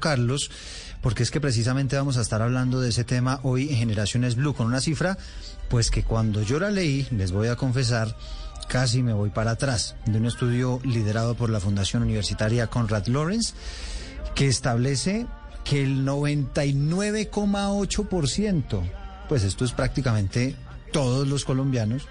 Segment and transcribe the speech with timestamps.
[0.00, 0.50] Carlos.
[1.00, 4.54] porque es que precisamente vamos a estar hablando de ese tema hoy en Generaciones Blue
[4.54, 5.16] con una cifra,
[5.68, 8.16] pues que cuando yo la leí, les voy a confesar,
[8.68, 13.54] casi me voy para atrás, de un estudio liderado por la Fundación Universitaria Conrad Lawrence,
[14.34, 15.28] que establece
[15.62, 18.82] que el 99,8%,
[19.28, 20.56] pues esto es prácticamente
[20.92, 22.08] todos los colombianos,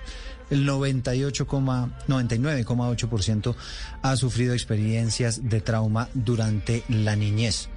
[0.50, 3.56] el 98,99,8%
[4.02, 7.70] ha sufrido experiencias de trauma durante la niñez.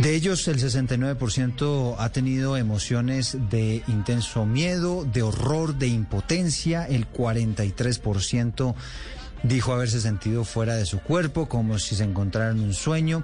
[0.00, 6.88] De ellos, el 69% ha tenido emociones de intenso miedo, de horror, de impotencia.
[6.88, 8.74] El 43%
[9.44, 13.22] dijo haberse sentido fuera de su cuerpo, como si se encontrara en un sueño.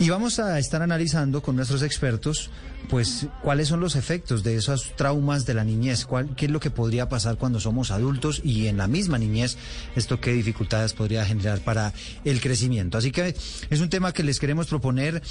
[0.00, 2.50] Y vamos a estar analizando con nuestros expertos,
[2.88, 6.60] pues, cuáles son los efectos de esos traumas de la niñez, cuál, qué es lo
[6.60, 9.56] que podría pasar cuando somos adultos y en la misma niñez,
[9.94, 11.92] esto qué dificultades podría generar para
[12.24, 12.96] el crecimiento.
[12.98, 13.36] Así que
[13.70, 15.22] es un tema que les queremos proponer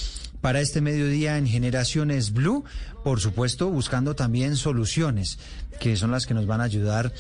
[0.42, 2.64] para este mediodía en Generaciones Blue,
[3.04, 5.40] por supuesto, buscando también soluciones,
[5.80, 7.12] que son las que nos van a ayudar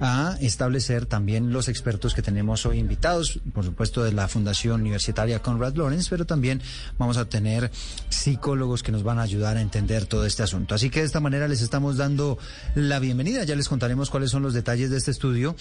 [0.00, 5.40] a establecer también los expertos que tenemos hoy invitados, por supuesto de la Fundación Universitaria
[5.40, 6.62] Conrad Lawrence, pero también
[6.98, 7.70] vamos a tener
[8.08, 10.74] psicólogos que nos van a ayudar a entender todo este asunto.
[10.74, 12.38] Así que de esta manera les estamos dando
[12.74, 13.44] la bienvenida.
[13.44, 15.54] Ya les contaremos cuáles son los detalles de este estudio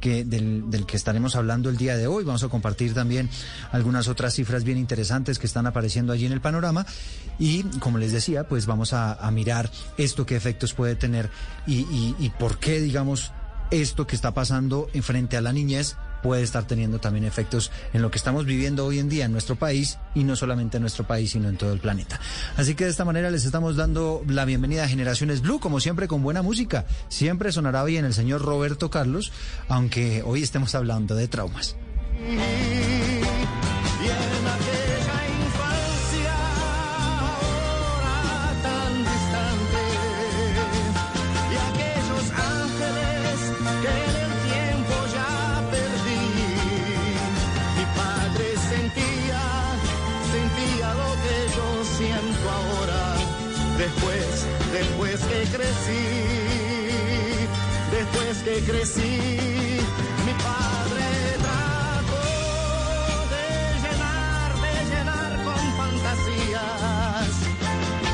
[0.00, 2.24] que, del, del que estaremos hablando el día de hoy.
[2.24, 3.28] Vamos a compartir también
[3.72, 6.86] algunas otras cifras bien interesantes que están apareciendo allí en el panorama.
[7.38, 11.30] Y como les decía, pues vamos a, a mirar esto, qué efectos puede tener
[11.66, 13.32] y, y, y por qué, digamos,
[13.72, 18.02] esto que está pasando en frente a la niñez puede estar teniendo también efectos en
[18.02, 21.06] lo que estamos viviendo hoy en día en nuestro país y no solamente en nuestro
[21.06, 22.20] país, sino en todo el planeta.
[22.56, 26.06] Así que de esta manera les estamos dando la bienvenida a Generaciones Blue, como siempre
[26.06, 26.84] con buena música.
[27.08, 29.32] Siempre sonará bien el señor Roberto Carlos,
[29.68, 31.76] aunque hoy estemos hablando de traumas.
[58.60, 59.18] Crecí,
[60.24, 61.06] mi padre
[61.38, 62.24] trató
[63.32, 63.46] de
[63.82, 67.32] llenar, de llenar con fantasías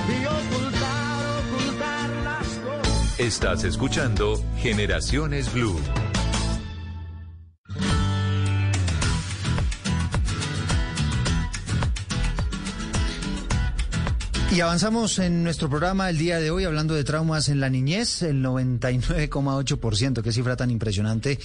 [0.08, 3.20] y ocultar, ocultar las cosas.
[3.20, 5.78] Estás escuchando Generaciones Blue.
[14.58, 18.22] Y avanzamos en nuestro programa el día de hoy hablando de traumas en la niñez,
[18.22, 21.38] el 99,8%, qué cifra tan impresionante.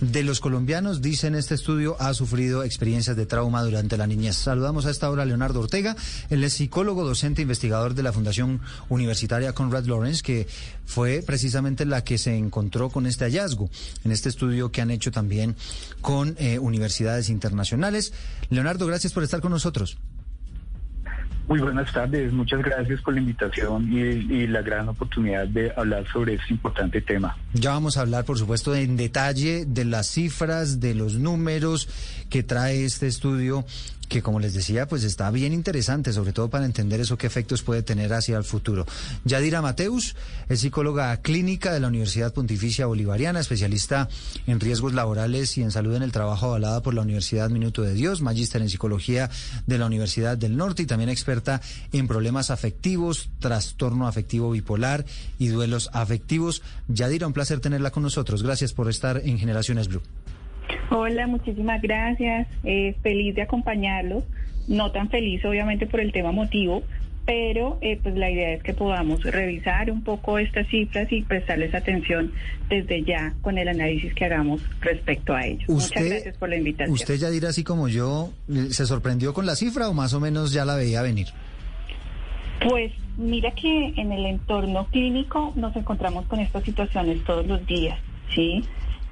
[0.00, 4.36] De los colombianos, dicen este estudio, ha sufrido experiencias de trauma durante la niñez.
[4.36, 5.94] Saludamos a esta hora a Leonardo Ortega,
[6.30, 10.48] él es psicólogo, docente, investigador de la Fundación Universitaria Conrad Lawrence, que
[10.86, 13.68] fue precisamente la que se encontró con este hallazgo
[14.06, 15.54] en este estudio que han hecho también
[16.00, 18.14] con eh, universidades internacionales.
[18.48, 19.98] Leonardo, gracias por estar con nosotros.
[21.46, 26.06] Muy buenas tardes, muchas gracias por la invitación y, y, la gran oportunidad de hablar
[26.10, 27.36] sobre este importante tema.
[27.52, 31.88] Ya vamos a hablar, por supuesto, en detalle de las cifras, de los números
[32.30, 33.66] que trae este estudio
[34.08, 37.62] que como les decía, pues está bien interesante, sobre todo para entender eso qué efectos
[37.62, 38.86] puede tener hacia el futuro.
[39.24, 40.16] Yadira Mateus
[40.48, 44.08] es psicóloga clínica de la Universidad Pontificia Bolivariana, especialista
[44.46, 47.94] en riesgos laborales y en salud en el trabajo avalada por la Universidad Minuto de
[47.94, 49.30] Dios, magíster en psicología
[49.66, 51.60] de la Universidad del Norte y también experta
[51.92, 55.04] en problemas afectivos, trastorno afectivo bipolar
[55.38, 56.62] y duelos afectivos.
[56.88, 58.42] Yadira, un placer tenerla con nosotros.
[58.42, 60.02] Gracias por estar en Generaciones Blue.
[60.90, 62.46] Hola, muchísimas gracias.
[62.64, 64.24] Eh, feliz de acompañarlos.
[64.68, 66.82] No tan feliz, obviamente, por el tema motivo,
[67.26, 71.74] pero eh, pues la idea es que podamos revisar un poco estas cifras y prestarles
[71.74, 72.32] atención
[72.68, 75.64] desde ya con el análisis que hagamos respecto a ello.
[75.68, 76.92] Muchas gracias por la invitación.
[76.92, 78.30] ¿Usted ya dirá así como yo,
[78.70, 81.28] se sorprendió con la cifra o más o menos ya la veía venir?
[82.68, 87.98] Pues mira que en el entorno clínico nos encontramos con estas situaciones todos los días,
[88.34, 88.62] ¿sí?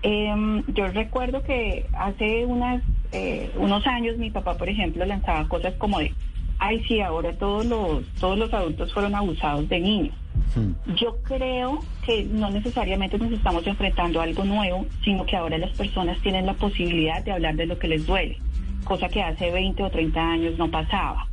[0.02, 2.82] Em, yo recuerdo que hace unas,
[3.12, 6.12] eh, unos años mi papá, por ejemplo, lanzaba cosas como de,
[6.58, 10.14] ay, sí, ahora todos los, todos los adultos fueron abusados de niños.
[10.56, 10.72] Hmm.
[10.96, 15.70] Yo creo que no necesariamente nos estamos enfrentando a algo nuevo, sino que ahora las
[15.76, 18.38] personas tienen la posibilidad de hablar de lo que les duele,
[18.84, 21.28] cosa que hace 20 o 30 años no pasaba.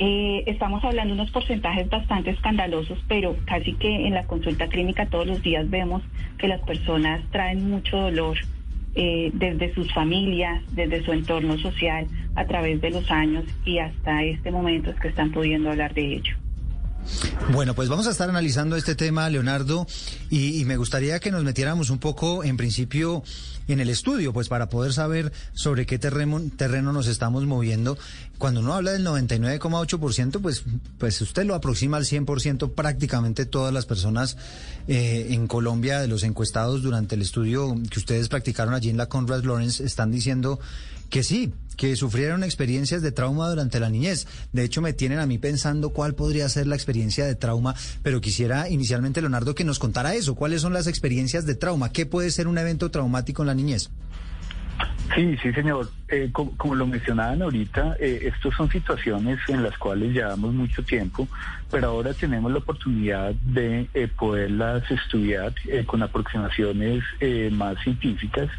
[0.00, 5.06] Eh, estamos hablando de unos porcentajes bastante escandalosos, pero casi que en la consulta clínica
[5.06, 6.02] todos los días vemos
[6.38, 8.38] que las personas traen mucho dolor
[8.94, 12.06] eh, desde sus familias, desde su entorno social,
[12.36, 16.14] a través de los años y hasta este momento es que están pudiendo hablar de
[16.14, 16.36] ello.
[17.52, 19.86] Bueno, pues vamos a estar analizando este tema, Leonardo,
[20.30, 23.22] y, me gustaría que nos metiéramos un poco, en principio,
[23.68, 27.96] en el estudio, pues para poder saber sobre qué terreno, terreno nos estamos moviendo.
[28.36, 30.64] Cuando uno habla del 99,8%, pues,
[30.98, 34.36] pues usted lo aproxima al 100%, prácticamente todas las personas
[34.86, 39.06] eh, en Colombia, de los encuestados durante el estudio que ustedes practicaron allí en la
[39.06, 40.60] Conrad Lawrence, están diciendo
[41.10, 44.26] que sí, que sufrieron experiencias de trauma durante la niñez.
[44.52, 48.20] De hecho, me tienen a mí pensando cuál podría ser la experiencia de trauma, pero
[48.20, 50.34] quisiera inicialmente, Leonardo, que nos contara eso.
[50.34, 51.92] ¿Cuáles son las experiencias de trauma?
[51.92, 53.90] ¿Qué puede ser un evento traumático en la niñez?
[55.14, 55.88] Sí, sí, señor.
[56.08, 60.82] Eh, como, como, lo mencionaban ahorita, eh, estas son situaciones en las cuales llevamos mucho
[60.82, 61.28] tiempo,
[61.70, 65.54] pero ahora tenemos la oportunidad de eh, poderlas estudiar
[65.86, 67.02] con aproximaciones
[67.52, 68.50] más científicas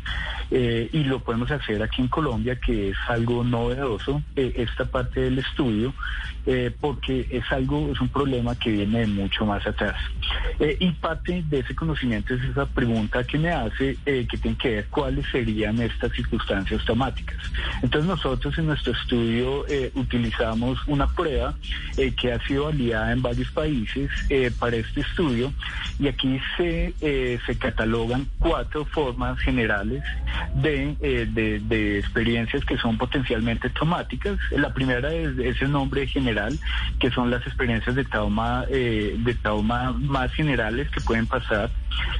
[0.52, 5.94] y lo podemos hacer aquí en Colombia, que es algo novedoso, esta parte del estudio,
[6.80, 9.96] porque es algo, es un problema que viene de mucho más atrás.
[10.80, 14.86] y parte de ese conocimiento es esa pregunta que me hace, que tiene que ver
[14.90, 17.38] cuáles serían estas circunstancias traumáticas.
[17.82, 21.56] Entonces nosotros en nuestro estudio eh, utilizamos una prueba
[21.98, 25.54] eh, que ha sido validada en varios países eh, para este estudio
[26.00, 26.94] y aquí se,
[27.46, 30.04] se catalogan cuatro formas generales
[30.56, 34.40] de, de, de, experiencias que son potencialmente traumáticas.
[34.52, 36.29] La primera es, es, el nombre general,
[37.00, 41.70] que son las experiencias de trauma, de trauma más generales que pueden pasar,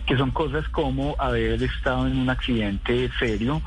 [0.06, 3.62] que son cosas como haber estado en un accidente serio,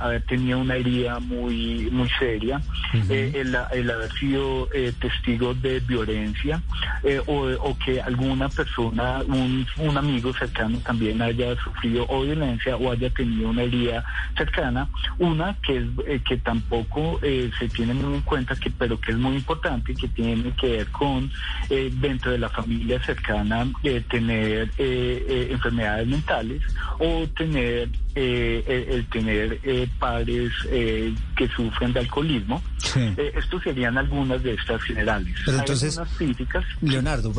[0.00, 3.10] haber tenido una herida muy muy seria, uh -huh.
[3.10, 6.62] eh, el, el, haber sido eh, testigo de violencia
[7.02, 12.76] eh, o, o, que alguna persona, un, un, amigo cercano también haya sufrido o violencia
[12.76, 14.04] o haya tenido una herida
[14.36, 14.88] cercana.
[15.18, 19.12] Una que es eh, que tampoco eh, se tiene muy en cuenta, que pero que
[19.12, 21.30] es muy importante, que tiene que ver con
[21.68, 23.66] eh, dentro de la familia cercana
[24.08, 26.62] tener enfermedades mentales
[26.98, 29.58] o tener el, el, tener
[29.98, 32.62] padres eh, que sufren de alcoholismo.
[32.78, 33.00] Sí.
[33.16, 35.34] Eh, estos serían algunas de estas generales.
[35.44, 36.64] Pero entonces, críticas.
[36.80, 37.32] Leonardo,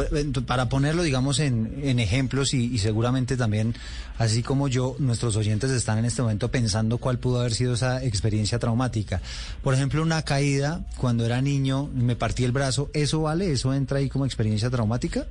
[0.46, 3.76] para ponerlo, digamos, en, en ejemplos y, y, seguramente también,
[4.18, 8.04] así como yo, nuestros oyentes están en este momento pensando cuál pudo haber sido esa
[8.04, 9.22] experiencia traumática.
[9.64, 13.52] Por ejemplo, una caída cuando era niño, me partí el brazo, ¿eso vale?
[13.52, 15.26] ¿Eso entra ahí como experiencia traumática?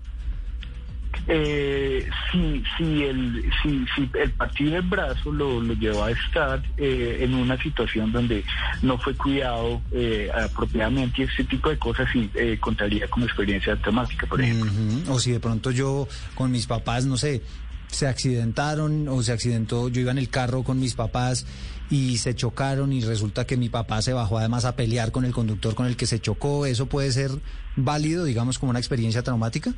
[1.28, 6.60] Eh, si, si, el, si, si el partido del brazo lo, lo llevó a estar
[6.76, 8.42] eh, en una situación donde
[8.82, 13.76] no fue cuidado eh, apropiadamente y ese tipo de cosas sí eh, contaría como experiencia
[13.76, 14.72] traumática, por ejemplo.
[14.72, 15.10] Uh -huh.
[15.10, 17.42] O si de pronto yo con mis papás, no sé,
[17.86, 21.46] se accidentaron o se accidentó, yo iba en el carro con mis papás
[21.90, 25.32] y se chocaron y resulta que mi papá se bajó además a pelear con el
[25.32, 27.32] conductor con el que se chocó, ¿eso puede ser
[27.76, 29.74] válido, digamos, como una experiencia traumática?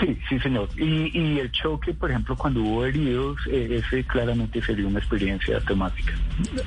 [0.00, 0.68] Sí, sí, señor.
[0.76, 5.60] Y, y, el choque, por ejemplo, cuando hubo heridos, eh, ese claramente sería una experiencia
[5.60, 6.12] temática.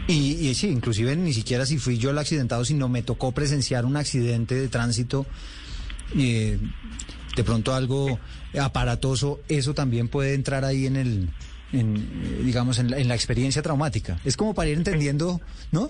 [0.07, 3.85] Y, y, sí, inclusive ni siquiera si fui yo el accidentado, sino me tocó presenciar
[3.85, 5.25] un accidente de tránsito,
[6.15, 6.59] eh,
[7.35, 8.19] de pronto algo
[8.61, 11.29] aparatoso, eso también puede entrar ahí en el,
[11.79, 14.19] en, digamos, en la, en la experiencia traumática.
[14.25, 15.41] Es como para ir entendiendo,
[15.71, 15.89] ¿no?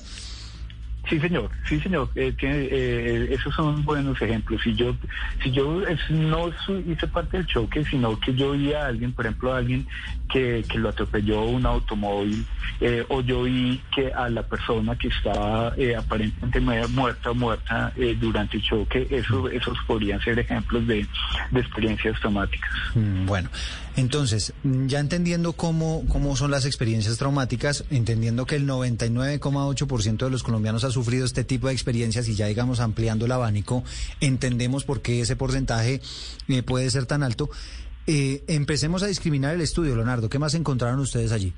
[1.10, 2.10] Sí, señor, sí, señor.
[2.16, 4.62] Eh, tiene, eh, esos son buenos ejemplos.
[4.64, 4.96] Si yo,
[5.44, 6.52] si yo no
[6.88, 9.88] hice parte del choque, sino que yo vi a alguien, por ejemplo, a alguien
[10.32, 12.46] que, que lo atropelló un automóvil,
[12.82, 18.58] eh, o yo vi que a la persona que estaba aparentemente muerta o muerta durante
[18.58, 21.06] el choque, eso, esos podrían ser ejemplos de,
[21.52, 22.72] de experiencias traumáticas.
[22.96, 23.50] Mm, bueno,
[23.96, 30.44] entonces, ya entendiendo cómo, cómo son las experiencias traumáticas, entendiendo que el 99,8% de los
[30.44, 33.84] colombianos sufrido este tipo de experiencias y ya digamos ampliando el abanico,
[34.22, 36.02] entendemos por qué ese porcentaje
[36.48, 37.50] eh, puede ser tan alto.
[38.08, 40.30] Eh, empecemos a discriminar el estudio, Leonardo.
[40.30, 41.54] ¿Qué más encontraron ustedes allí?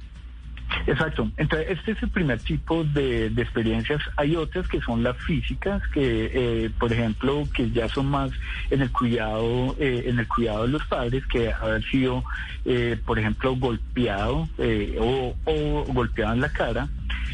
[0.86, 1.30] Exacto.
[1.38, 4.02] Entonces, este es el primer tipo de, experiencias.
[4.16, 8.32] Hay otras que son las físicas, que, eh, por ejemplo, que ya son más
[8.70, 12.24] en el cuidado, eh, en el cuidado de los padres, que haber sido,
[12.66, 16.90] eh, por ejemplo, golpeado eh, o, o golpeado en la cara.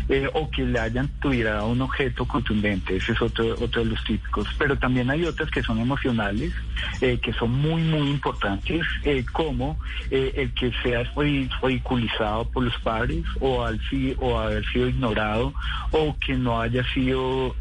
[0.10, 4.04] Eh, o que le hayan tuviera un objeto contundente, ese es otro, otro de los
[4.04, 4.48] típicos.
[4.58, 6.54] Pero también hay otras que son emocionales,
[7.02, 9.80] eh, que son muy, muy importantes, eh, como
[10.12, 13.80] eh, el que sea ri- ridiculizado por los padres o, al,
[14.20, 15.54] o haber sido ignorado
[15.92, 17.56] o que no haya sido,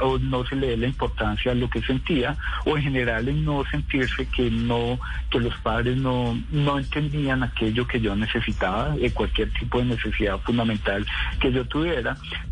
[0.00, 3.44] o no se le dé la importancia a lo que sentía, o en general en
[3.44, 4.98] no sentirse que no,
[5.30, 11.06] que los padres no, no entendían aquello que yo necesitaba, cualquier tipo de necesidad fundamental
[11.40, 11.64] que yo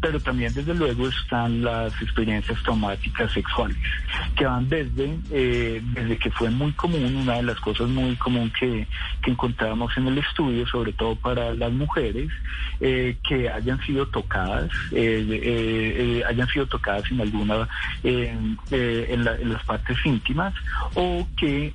[0.01, 3.77] pero también desde luego están las experiencias traumáticas sexuales,
[4.37, 8.53] que van desde, eh, desde que fue muy común, una de las cosas muy común
[8.59, 8.87] que,
[9.23, 12.31] que encontramos en el estudio, sobre todo para las mujeres,
[12.81, 17.69] eh, que hayan sido tocadas, eh, eh, eh, hayan sido tocadas en alguna,
[18.03, 20.55] en, la- las partes íntimas,
[20.95, 21.73] o que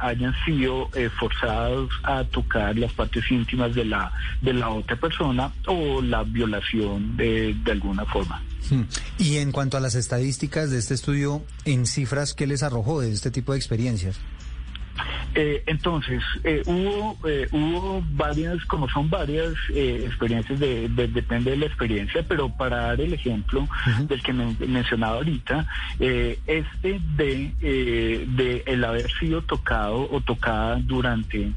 [0.00, 6.02] hayan sido forzados a tocar las partes íntimas de la, de la otra persona o
[6.02, 8.42] la violación de, alguna forma.
[8.70, 8.82] Hmm.
[9.18, 13.12] Y en cuanto a las estadísticas de este estudio, en cifras, ¿qué les arrojó de
[13.12, 14.16] este tipo de experiencias?
[15.34, 21.52] Eh, entonces, eh, hubo, eh, hubo varias, como son varias eh, experiencias, de, de- depende
[21.52, 23.68] de la experiencia, pero para dar el ejemplo
[24.08, 25.66] del que me, mencionaba ahorita,
[25.98, 31.52] eh, este de, eh, de el haber sido tocado o tocada durante,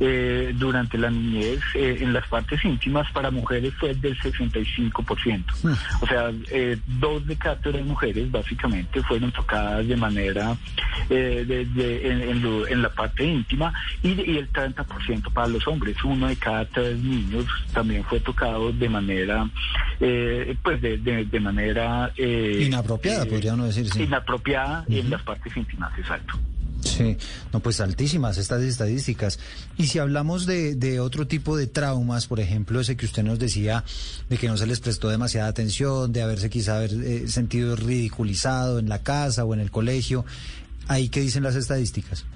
[0.00, 5.44] eh, durante la niñez eh, en las partes íntimas para mujeres fue del 65%.
[6.00, 10.56] O sea, eh, dos de cada tres mujeres básicamente fueron tocadas de manera
[11.10, 15.66] eh, de- de- en, en en la parte íntima y, y el 30% para los
[15.68, 15.96] hombres.
[16.04, 19.48] Uno de cada tres niños también fue tocado de manera,
[20.00, 24.02] eh, pues de, de- de manera eh, Inapropiada, eh, podría uno decir, sí.
[24.02, 26.38] Inapropiada en las partes íntimas, exacto.
[26.82, 27.16] Sí,
[27.50, 29.40] no, pues altísimas estas estadísticas.
[29.78, 33.38] Y si hablamos de, de otro tipo de traumas, por ejemplo, ese que usted nos
[33.38, 33.84] decía,
[34.28, 38.78] de que no se les prestó demasiada atención, de haberse quizá haber eh, sentido ridiculizado
[38.78, 40.26] en la casa o en el colegio,
[40.86, 42.26] ¿ahí qué dicen las estadísticas?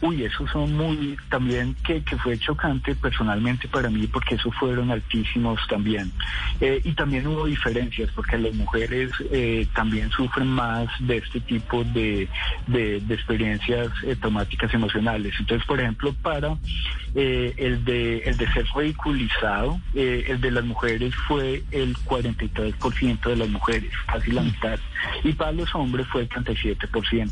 [0.00, 4.90] Uy, esos son muy, también que, que fue chocante personalmente para mí porque esos fueron
[4.90, 6.12] altísimos también.
[6.60, 11.84] Eh, y también hubo diferencias porque las mujeres eh, también sufren más de este tipo
[11.84, 12.28] de,
[12.66, 15.34] de, de experiencias eh, traumáticas emocionales.
[15.38, 16.56] Entonces, por ejemplo, para
[17.14, 23.20] eh, el, de, el de ser ridiculizado, eh, el de las mujeres fue el 43%
[23.20, 24.78] de las mujeres, casi la mitad.
[25.24, 27.30] Y para los hombres fue el 37%.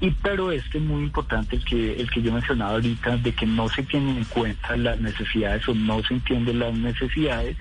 [0.00, 3.46] Y pero este es muy importante el que el que yo mencionaba ahorita de que
[3.46, 7.56] no se tienen en cuenta las necesidades o no se entienden las necesidades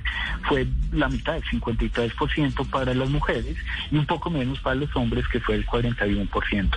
[0.48, 3.58] fue la mitad, el 53% para las mujeres
[3.92, 6.70] y un poco menos para los hombres que fue el 41%.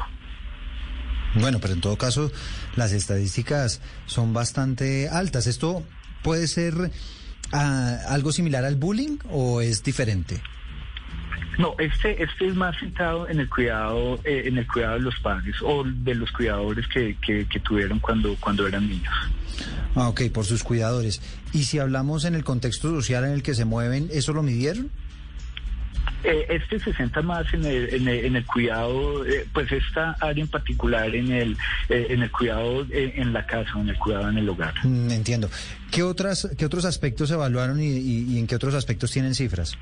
[1.34, 2.30] Bueno, pero en todo caso,
[2.76, 5.46] las estadísticas son bastante altas.
[5.46, 5.82] ¿Esto
[6.22, 6.90] puede ser
[7.52, 10.42] ah, algo similar al bullying o es diferente?
[11.58, 15.18] No, este, este es más centrado en el cuidado, eh, en el cuidado de los
[15.18, 19.12] padres o de los cuidadores que, que, que tuvieron cuando, cuando eran niños.
[19.96, 21.20] Ah, ok, por sus cuidadores.
[21.52, 24.88] Y si hablamos en el contexto social en el que se mueven, ¿eso lo midieron?
[26.24, 30.12] Eh, este se centra más en el, en el, en el cuidado, eh, pues esta
[30.20, 31.56] área en particular en el,
[31.88, 34.74] eh, en el cuidado en la casa en el cuidado en el hogar.
[34.84, 35.50] Mm, entiendo.
[35.90, 39.76] ¿Qué, otras, ¿Qué otros aspectos evaluaron y, y- y en qué otros aspectos tienen cifras?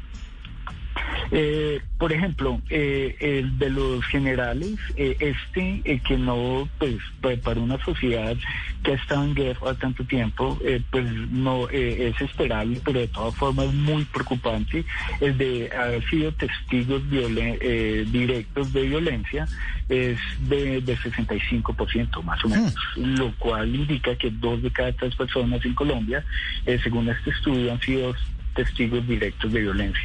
[1.31, 7.41] Eh, por ejemplo, eh, el de los generales, eh, este eh, que no, pues, pues,
[7.41, 8.37] para una sociedad
[8.83, 13.09] que ha estado en guerra tanto tiempo, eh, pues no eh, es esperable, pero de
[13.09, 14.85] todas formas muy preocupante,
[15.21, 19.49] el de haber sido testigos violen- eh, directos de violencia
[19.89, 25.15] es de, de 65% más o menos, lo cual indica que dos de cada tres
[25.17, 26.25] personas en Colombia,
[26.67, 28.15] eh, según este estudio, han sido
[28.55, 30.03] testigos directos de violencia.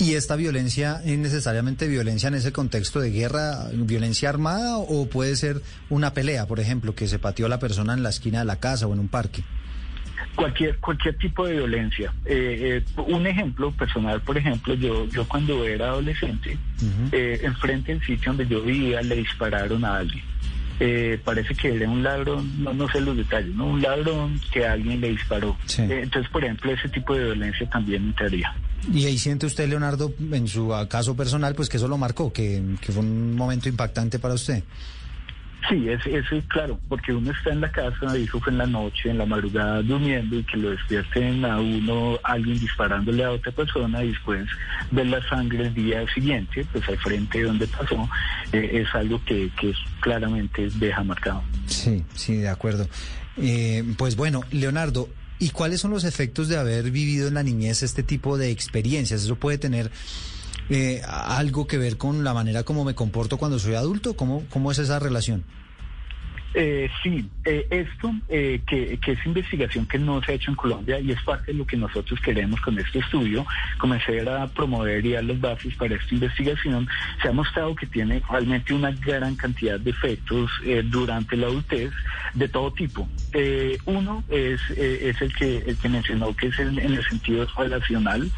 [0.00, 5.36] ¿Y esta violencia es necesariamente violencia en ese contexto de guerra, violencia armada o puede
[5.36, 8.46] ser una pelea, por ejemplo, que se pateó a la persona en la esquina de
[8.46, 9.42] la casa o en un parque?
[10.36, 12.14] Cualquier, cualquier tipo de violencia.
[12.24, 16.56] Eh, eh, un ejemplo personal, por ejemplo, yo, yo cuando era adolescente,
[17.12, 20.24] eh, enfrente del sitio donde yo vivía, le dispararon a alguien.
[20.82, 23.66] Eh, parece que era un ladrón, no, no sé los detalles, ¿no?
[23.66, 25.56] Un ladrón que alguien le disparó.
[25.66, 25.82] Sí.
[25.82, 28.54] Eh, entonces, por ejemplo, ese tipo de violencia también entraría.
[28.90, 32.62] Y ahí siente usted, Leonardo, en su caso personal, pues que eso lo marcó, que,
[32.80, 34.64] que fue un momento impactante para usted.
[35.68, 39.10] Sí, es, es claro, porque uno está en la casa, dijo fue en la noche,
[39.10, 44.02] en la madrugada durmiendo y que lo despierten a uno alguien disparándole a otra persona
[44.02, 44.48] y después
[44.90, 48.08] ver la sangre el día siguiente, pues al frente de donde pasó,
[48.52, 51.42] eh, es algo que, que claramente deja marcado.
[51.66, 52.88] Sí, sí, de acuerdo.
[53.36, 57.82] Eh, pues bueno, Leonardo, ¿y cuáles son los efectos de haber vivido en la niñez
[57.82, 59.22] este tipo de experiencias?
[59.22, 59.90] ¿Eso puede tener
[60.70, 64.14] eh, algo que ver con la manera como me comporto cuando soy adulto?
[64.14, 65.44] ¿Cómo, cómo es esa relación?
[66.52, 70.56] Eh, sí, eh, esto eh, que, que es investigación que no se ha hecho en
[70.56, 73.46] Colombia y es parte de lo que nosotros queremos con este estudio,
[73.78, 76.88] comenzar a promover y dar las bases para esta investigación,
[77.22, 81.92] se ha mostrado que tiene realmente una gran cantidad de efectos eh, durante la adultez
[82.34, 83.08] de todo tipo.
[83.32, 87.04] Eh, uno es, eh, es el que el que mencionó que es el- en el
[87.08, 88.28] sentido relacional,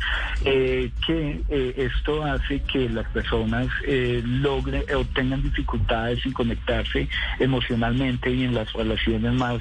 [0.44, 1.40] que
[1.76, 8.72] esto hace que las personas logren o tengan dificultades en conectarse emocionalmente y en las
[8.72, 9.60] relaciones más,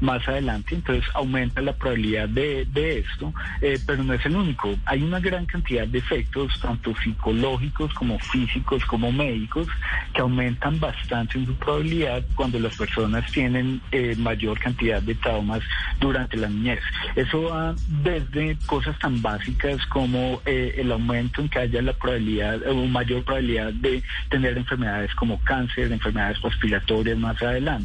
[0.00, 0.74] más adelante.
[0.74, 4.76] Entonces aumenta la probabilidad de, de esto, eh, pero no es el único.
[4.86, 9.66] Hay una gran cantidad de efectos, tanto psicológicos como físicos como médicos,
[10.14, 15.62] que aumentan bastante en su probabilidad cuando las personas tienen eh, mayor cantidad de traumas
[16.00, 16.80] durante la niñez.
[17.16, 22.60] Eso va desde cosas tan básicas como eh, el aumento en que haya la probabilidad
[22.68, 27.79] o mayor probabilidad de tener enfermedades como cáncer, enfermedades respiratorias más adelante,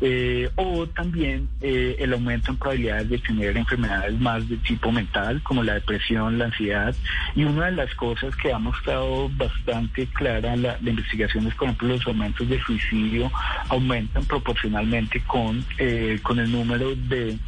[0.00, 5.42] eh, o también eh, el aumento en probabilidades de tener enfermedades más de tipo mental
[5.42, 6.94] como la depresión, la ansiedad.
[7.34, 11.68] Y una de las cosas que ha mostrado bastante clara la, la investigación es, por
[11.68, 13.30] ejemplo, los aumentos de suicidio
[13.68, 17.38] aumentan proporcionalmente con, eh, con el número de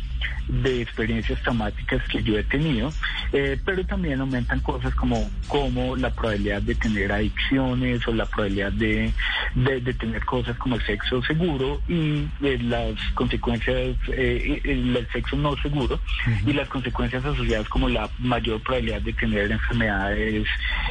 [0.49, 2.93] de experiencias traumáticas que yo he tenido,
[3.33, 8.73] eh, pero también aumentan cosas como, como la probabilidad de tener adicciones o la probabilidad
[8.73, 9.13] de,
[9.55, 15.37] de, de tener cosas como el sexo seguro y eh, las consecuencias, eh, el, sexo
[15.37, 16.01] no seguro
[16.47, 20.47] y las consecuencias asociadas como la mayor probabilidad de tener enfermedades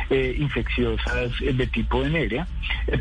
[0.09, 2.47] eh, infecciosas de tipo venérea,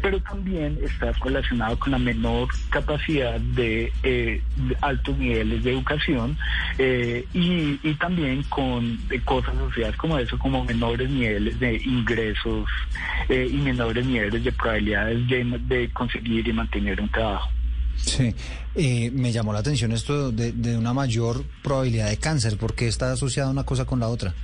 [0.03, 4.43] pero también está relacionado con la menor capacidad de, de
[4.81, 6.14] altos niveles de educación
[6.79, 12.69] eh, y, también con eh, cosas asociadas como eso, como menores niveles de ingresos
[13.29, 17.51] eh, y menores niveles de probabilidades de, de conseguir y mantener un trabajo.
[17.97, 18.35] Sí,
[18.75, 23.13] eh, me llamó la atención esto de, de una mayor probabilidad de cáncer, porque está
[23.13, 24.35] asociada una cosa con la otra.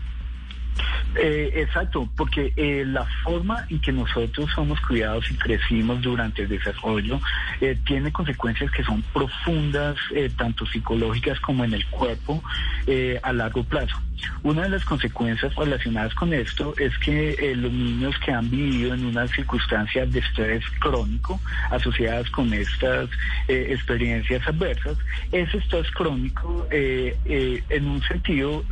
[1.16, 6.48] Eh, exacto, porque eh, la forma en que nosotros somos cuidados y crecimos durante el
[6.48, 7.20] desarrollo
[7.60, 12.42] eh, tiene consecuencias que son profundas, eh, tanto psicológicas como en el cuerpo,
[12.86, 13.96] eh, a largo plazo.
[14.42, 18.94] Una de las consecuencias relacionadas con esto es que eh, los niños que han vivido
[18.94, 23.08] en una circunstancia de estrés crónico asociadas con estas
[23.48, 24.98] experiencias adversas,
[25.32, 28.62] ese estrés crónico en un sentido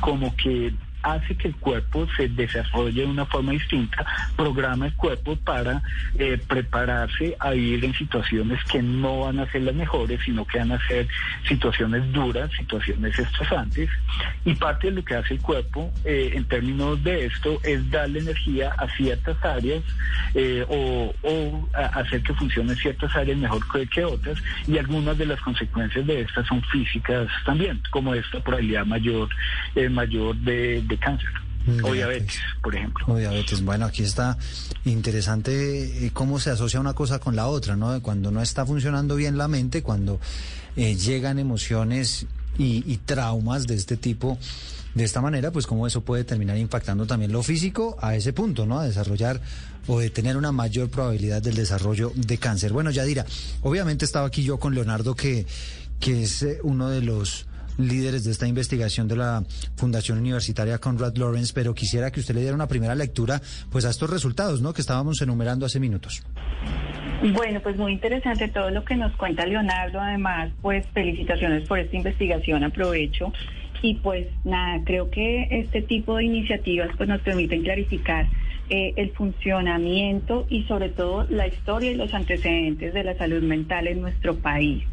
[0.00, 4.04] como que hace que el cuerpo se desarrolle de una forma distinta,
[4.36, 5.82] programa el cuerpo para
[6.18, 10.58] eh, prepararse a ir en situaciones que no van a ser las mejores, sino que
[10.58, 11.08] van a ser
[11.46, 13.90] situaciones duras, situaciones estresantes.
[14.44, 18.20] Y parte de lo que hace el cuerpo eh, en términos de esto es darle
[18.20, 19.82] energía a ciertas áreas
[20.34, 21.14] eh, o,
[21.72, 24.38] hacer que funcionen ciertas áreas mejor que, que otras.
[24.66, 29.28] Y algunas de las consecuencias de estas son físicas también, como esta probabilidad mayor,
[29.74, 31.28] eh, mayor de, de cáncer
[31.68, 33.04] Mm, o ya, diabetes, por ejemplo.
[33.08, 33.62] O diabetes.
[33.62, 34.38] Bueno, aquí está
[34.84, 38.00] interesante eh, cómo se asocia una cosa con la otra, ¿no?
[38.00, 40.18] Cuando no está funcionando bien la mente, cuando
[40.76, 44.38] eh, llegan emociones y, y traumas de este tipo,
[44.94, 48.64] de esta manera, pues cómo eso puede terminar impactando también lo físico a ese punto,
[48.64, 48.78] ¿no?
[48.78, 49.40] A desarrollar
[49.86, 52.72] o de tener una mayor probabilidad del desarrollo de cáncer.
[52.72, 53.26] Bueno, Yadira,
[53.62, 55.46] obviamente estaba aquí yo con Leonardo, que,
[56.00, 57.46] que es eh, uno de los
[57.78, 59.42] líderes de esta investigación de la
[59.76, 63.90] Fundación Universitaria Conrad Lawrence, pero quisiera que usted le diera una primera lectura pues a
[63.90, 64.74] estos resultados, ¿no?
[64.74, 66.22] que estábamos enumerando hace minutos.
[67.32, 70.00] Bueno, pues muy interesante todo lo que nos cuenta Leonardo.
[70.00, 73.32] Además, pues felicitaciones por esta investigación, aprovecho.
[73.82, 78.26] Y pues nada, creo que este tipo de iniciativas pues nos permiten clarificar
[78.70, 83.88] eh, el funcionamiento y sobre todo la historia y los antecedentes de la salud mental
[83.88, 84.84] en nuestro país.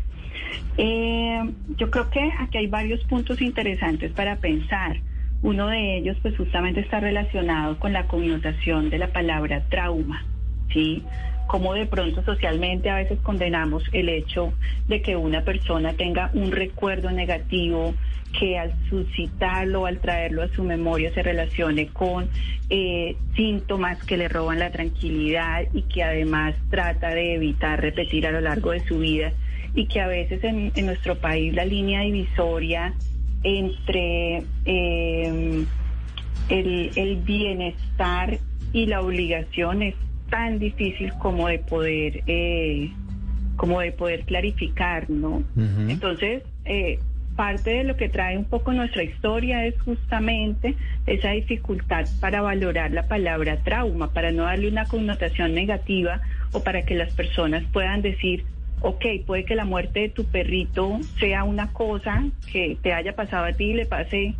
[0.77, 1.41] Eh,
[1.77, 4.97] yo creo que aquí hay varios puntos interesantes para pensar.
[5.41, 10.25] Uno de ellos, pues justamente está relacionado con la connotación de la palabra trauma.
[10.73, 11.03] ¿sí?
[11.47, 14.53] Cómo de pronto socialmente a veces condenamos el hecho
[14.87, 17.93] de que una persona tenga un recuerdo negativo,
[18.37, 22.27] que al suscitarlo, al traerlo a su memoria se relacione con
[22.69, 28.31] eh, síntomas que le roban la tranquilidad y que además trata de evitar repetir a
[28.31, 29.31] lo largo de su vida
[29.75, 32.93] y que a veces en, en nuestro país la línea divisoria
[33.43, 35.65] entre eh,
[36.49, 38.39] el, el bienestar
[38.73, 39.95] y la obligación es
[40.29, 42.91] tan difícil como de poder eh,
[43.55, 45.41] como de poder clarificar, ¿no?
[45.55, 46.99] Entonces, eh,
[47.37, 52.91] parte de lo que trae un poco nuestra historia es justamente esa dificultad para valorar
[52.91, 58.01] la palabra trauma, para no darle una connotación negativa o para que las personas puedan
[58.01, 58.45] decir,
[58.85, 63.45] ok, puede que la muerte de tu perrito sea una cosa que te haya pasado
[63.45, 64.35] a ti y le pase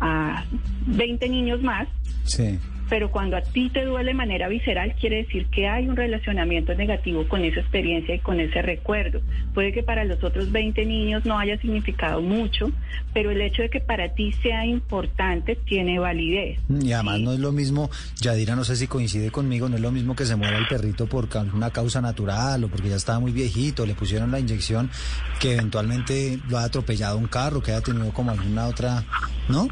[0.00, 0.44] a
[0.86, 1.86] 20 niños más,
[2.24, 2.58] Sí.
[2.90, 6.74] Pero cuando a ti te duele de manera visceral, quiere decir que hay un relacionamiento
[6.74, 9.20] negativo con esa experiencia y con ese recuerdo.
[9.54, 12.72] Puede que para los otros 20 niños no haya significado mucho,
[13.14, 16.58] pero el hecho de que para ti sea importante tiene validez.
[16.68, 19.92] Y además no es lo mismo, Yadira, no sé si coincide conmigo, no es lo
[19.92, 23.30] mismo que se muera el perrito por una causa natural o porque ya estaba muy
[23.30, 24.90] viejito, le pusieron la inyección,
[25.38, 29.04] que eventualmente lo ha atropellado un carro, que haya tenido como alguna otra,
[29.48, 29.68] ¿no?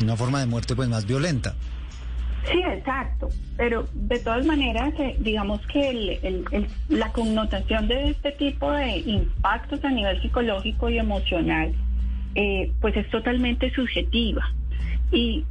[0.00, 1.56] Una forma de muerte pues más violenta.
[2.50, 3.28] Sí, exacto.
[3.56, 6.42] Pero de todas maneras, eh, digamos que
[6.88, 11.72] la connotación de este tipo de impactos a nivel psicológico y emocional,
[12.34, 14.44] eh, pues es totalmente subjetiva.
[15.12, 15.44] Y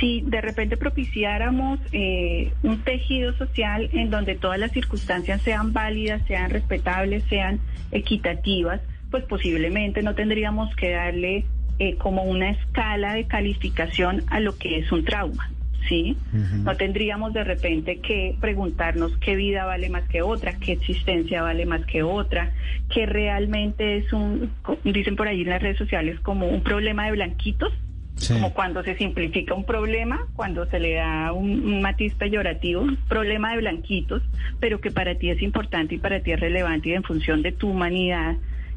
[0.00, 6.22] si de repente propiciáramos eh, un tejido social en donde todas las circunstancias sean válidas,
[6.26, 7.60] sean respetables, sean
[7.92, 8.80] equitativas,
[9.10, 11.44] pues posiblemente no tendríamos que darle
[11.78, 15.50] eh, como una escala de calificación a lo que es un trauma.
[15.88, 16.16] ¿Sí?
[16.64, 21.66] No tendríamos de repente que preguntarnos qué vida vale más que otra, qué existencia vale
[21.66, 22.52] más que otra,
[22.92, 24.50] que realmente es un,
[24.84, 27.72] dicen por ahí en las redes sociales, como un problema de blanquitos,
[28.16, 28.32] Sí.
[28.32, 32.96] como cuando se simplifica un problema, cuando se le da un, un matiz peyorativo, un
[33.08, 34.22] problema de blanquitos,
[34.60, 37.50] pero que para ti es importante y para ti es relevante y en función de
[37.50, 38.36] tu humanidad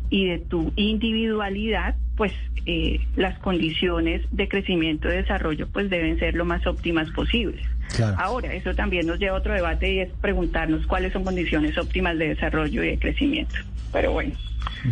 [0.10, 2.34] y de tu individualidad, pues
[2.66, 7.62] eh, las condiciones de crecimiento y desarrollo pues deben ser lo más óptimas posibles.
[7.96, 8.18] Claro.
[8.20, 12.18] Ahora, eso también nos lleva a otro debate y es preguntarnos cuáles son condiciones óptimas
[12.18, 13.56] de desarrollo y de crecimiento.
[13.94, 14.34] Pero bueno.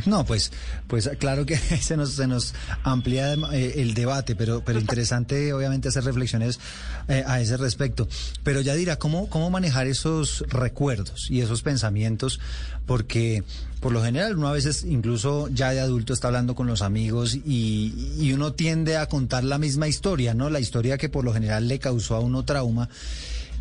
[0.06, 0.52] No, pues,
[0.88, 5.90] pues claro que se nos, se nos amplía eh, el debate, pero, pero interesante obviamente
[5.90, 6.60] hacer reflexiones
[7.08, 8.08] eh, a ese respecto.
[8.44, 12.40] Pero ya dirá, ¿cómo, ¿cómo manejar esos recuerdos y esos pensamientos?
[12.86, 13.44] Porque
[13.80, 17.36] por lo general uno a veces incluso ya de adulto está hablando con los amigos
[17.36, 20.50] y, y uno tiende a contar la misma historia, ¿no?
[20.50, 22.90] La historia que por lo general le causó a uno trauma.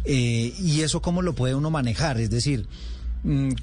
[0.04, 2.66] Eh, y eso cómo lo puede uno manejar, es decir,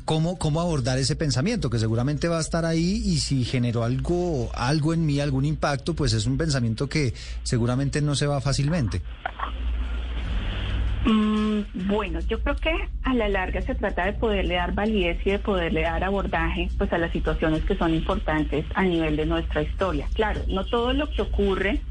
[0.06, 4.50] cómo, cómo abordar ese pensamiento que seguramente va a estar ahí y si generó algo,
[4.56, 9.02] algo en mí, algún impacto, pues es un pensamiento que seguramente no se va fácilmente.
[11.06, 12.71] Mm, bueno, yo creo que
[13.04, 16.93] a la larga se trata de poderle dar validez y de poderle dar abordaje pues
[16.93, 20.08] a las situaciones que son importantes a nivel de nuestra historia.
[20.13, 21.82] Claro, no todo lo que ocurre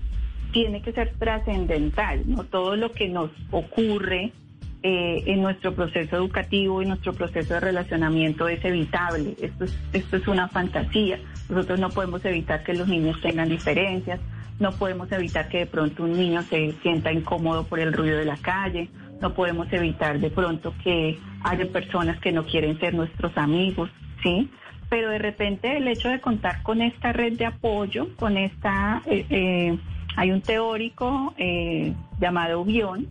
[0.52, 4.32] tiene que ser trascendental, no todo lo que nos ocurre
[4.82, 9.36] eh, en nuestro proceso educativo y nuestro proceso de relacionamiento es evitable.
[9.40, 11.18] Esto es, esto es una fantasía.
[11.48, 14.20] Nosotros no podemos evitar que los niños tengan diferencias,
[14.58, 18.24] no podemos evitar que de pronto un niño se sienta incómodo por el ruido de
[18.24, 18.88] la calle,
[19.20, 23.90] no podemos evitar de pronto que haya personas que no quieren ser nuestros amigos,
[24.22, 24.50] ¿sí?
[24.88, 29.26] Pero de repente el hecho de contar con esta red de apoyo, con esta, eh,
[29.30, 29.78] eh,
[30.16, 33.06] hay un teórico eh, llamado Bion,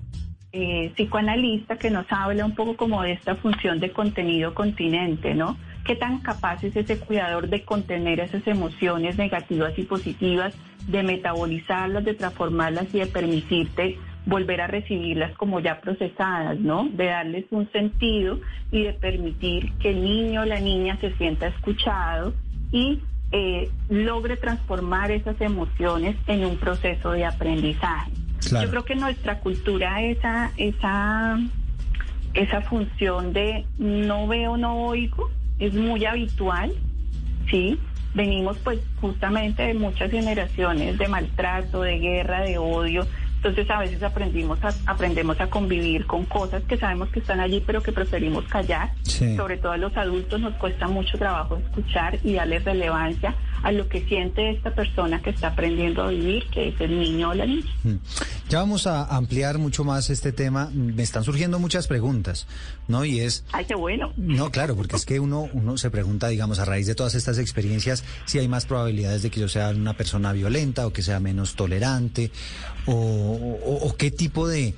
[0.51, 5.57] eh, psicoanalista que nos habla un poco como de esta función de contenido continente, ¿no?
[5.85, 10.55] ¿Qué tan capaz es ese cuidador de contener esas emociones negativas y positivas,
[10.87, 16.87] de metabolizarlas, de transformarlas y de permitirte volver a recibirlas como ya procesadas, ¿no?
[16.91, 18.39] De darles un sentido
[18.71, 22.33] y de permitir que el niño o la niña se sienta escuchado
[22.71, 28.11] y eh, logre transformar esas emociones en un proceso de aprendizaje.
[28.41, 31.39] Yo creo que nuestra cultura esa, esa,
[32.33, 36.71] esa función de no veo, no oigo, es muy habitual,
[37.49, 37.77] ¿sí?
[38.13, 43.05] Venimos pues justamente de muchas generaciones de maltrato, de guerra, de odio.
[43.39, 47.63] Entonces a veces aprendimos a, aprendemos a convivir con cosas que sabemos que están allí
[47.65, 48.91] pero que preferimos callar.
[49.03, 49.37] Sí.
[49.37, 53.87] Sobre todo a los adultos nos cuesta mucho trabajo escuchar y darle relevancia a lo
[53.87, 57.45] que siente esta persona que está aprendiendo a vivir, que es el niño o la
[57.45, 57.71] niña.
[57.83, 57.95] Mm.
[58.49, 60.69] Ya vamos a ampliar mucho más este tema.
[60.73, 62.47] Me están surgiendo muchas preguntas,
[62.87, 63.05] ¿no?
[63.05, 63.45] Y es...
[63.51, 64.11] Ay, qué bueno.
[64.17, 67.37] No, claro, porque es que uno, uno se pregunta, digamos, a raíz de todas estas
[67.37, 71.19] experiencias, si hay más probabilidades de que yo sea una persona violenta o que sea
[71.19, 72.31] menos tolerante,
[72.85, 74.73] o, o- qué tipo de,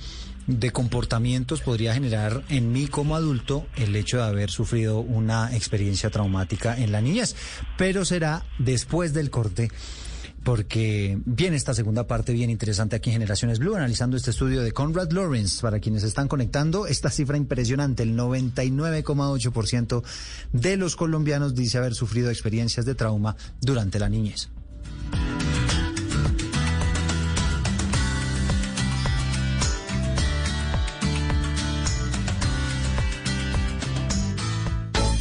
[0.47, 6.09] de comportamientos podría generar en mí como adulto el hecho de haber sufrido una experiencia
[6.09, 7.35] traumática en la niñez.
[7.77, 9.69] Pero será después del corte
[10.43, 14.71] porque viene esta segunda parte bien interesante aquí en Generaciones Blue, analizando este estudio de
[14.71, 15.61] Conrad Lawrence.
[15.61, 20.01] Para quienes están conectando, esta cifra impresionante, el 99,8%
[20.51, 24.49] de los colombianos dice haber sufrido experiencias de trauma durante la niñez.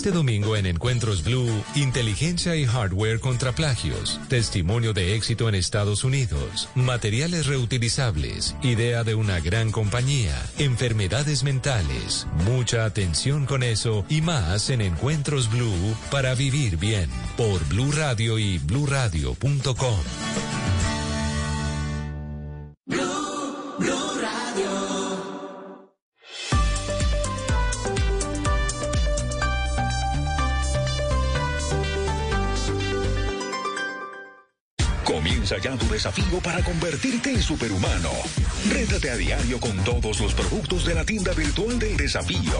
[0.00, 6.04] Este domingo en Encuentros Blue, inteligencia y hardware contra plagios, testimonio de éxito en Estados
[6.04, 14.22] Unidos, materiales reutilizables, idea de una gran compañía, enfermedades mentales, mucha atención con eso y
[14.22, 17.10] más en Encuentros Blue para vivir bien.
[17.36, 20.29] Por Blue Radio y bluradio.com.
[35.10, 38.10] Comienza ya tu desafío para convertirte en superhumano.
[38.70, 42.52] Rétate a diario con todos los productos de la tienda virtual del desafío.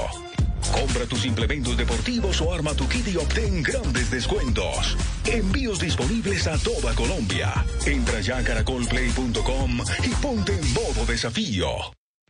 [0.73, 4.97] Compra tus implementos deportivos o arma tu kit y obtén grandes descuentos.
[5.27, 7.65] Envíos disponibles a toda Colombia.
[7.87, 11.69] Entra ya a caracolplay.com y ponte en modo desafío.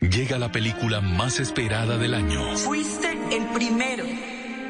[0.00, 2.56] Llega la película más esperada del año.
[2.56, 4.04] Fuiste el primero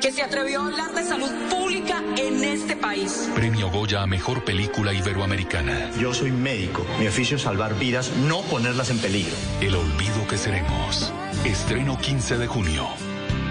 [0.00, 3.28] que se atrevió a hablar de salud pública en este país.
[3.34, 5.90] Premio Goya a Mejor Película Iberoamericana.
[5.98, 6.86] Yo soy médico.
[6.98, 9.34] Mi oficio es salvar vidas, no ponerlas en peligro.
[9.60, 11.12] El olvido que seremos.
[11.44, 12.88] Estreno 15 de junio.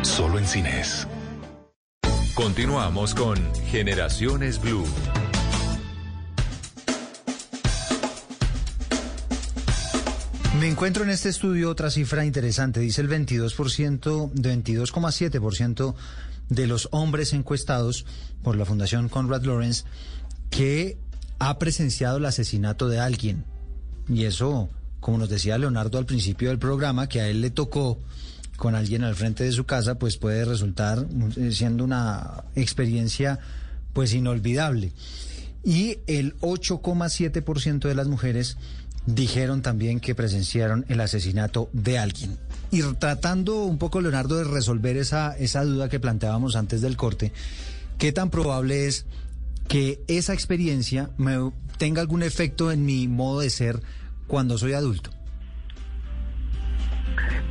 [0.02, 1.08] Solo en cines.
[2.34, 4.86] Continuamos con Generaciones Blue.
[10.60, 12.80] Me encuentro en este estudio otra cifra interesante.
[12.80, 15.96] Dice el 22%, de 22,7%
[16.50, 18.06] de los hombres encuestados
[18.44, 19.84] por la Fundación Conrad Lawrence
[20.50, 20.98] que
[21.40, 23.46] ha presenciado el asesinato de alguien.
[24.08, 28.00] Y eso, como nos decía Leonardo al principio del programa, que a él le tocó
[28.58, 31.08] con alguien al frente de su casa, pues puede resultar
[31.38, 33.40] eh, siendo una experiencia
[33.94, 34.92] pues inolvidable.
[35.64, 38.58] Y el 8,7% de las mujeres
[39.06, 42.38] dijeron también que presenciaron el asesinato de alguien.
[42.72, 47.32] Y tratando un poco, Leonardo, de resolver esa, esa duda que planteábamos antes del corte,
[47.98, 49.06] ¿qué tan probable es
[49.68, 53.82] que esa experiencia me tenga algún efecto en mi modo de ser
[54.28, 55.12] cuando soy adulto?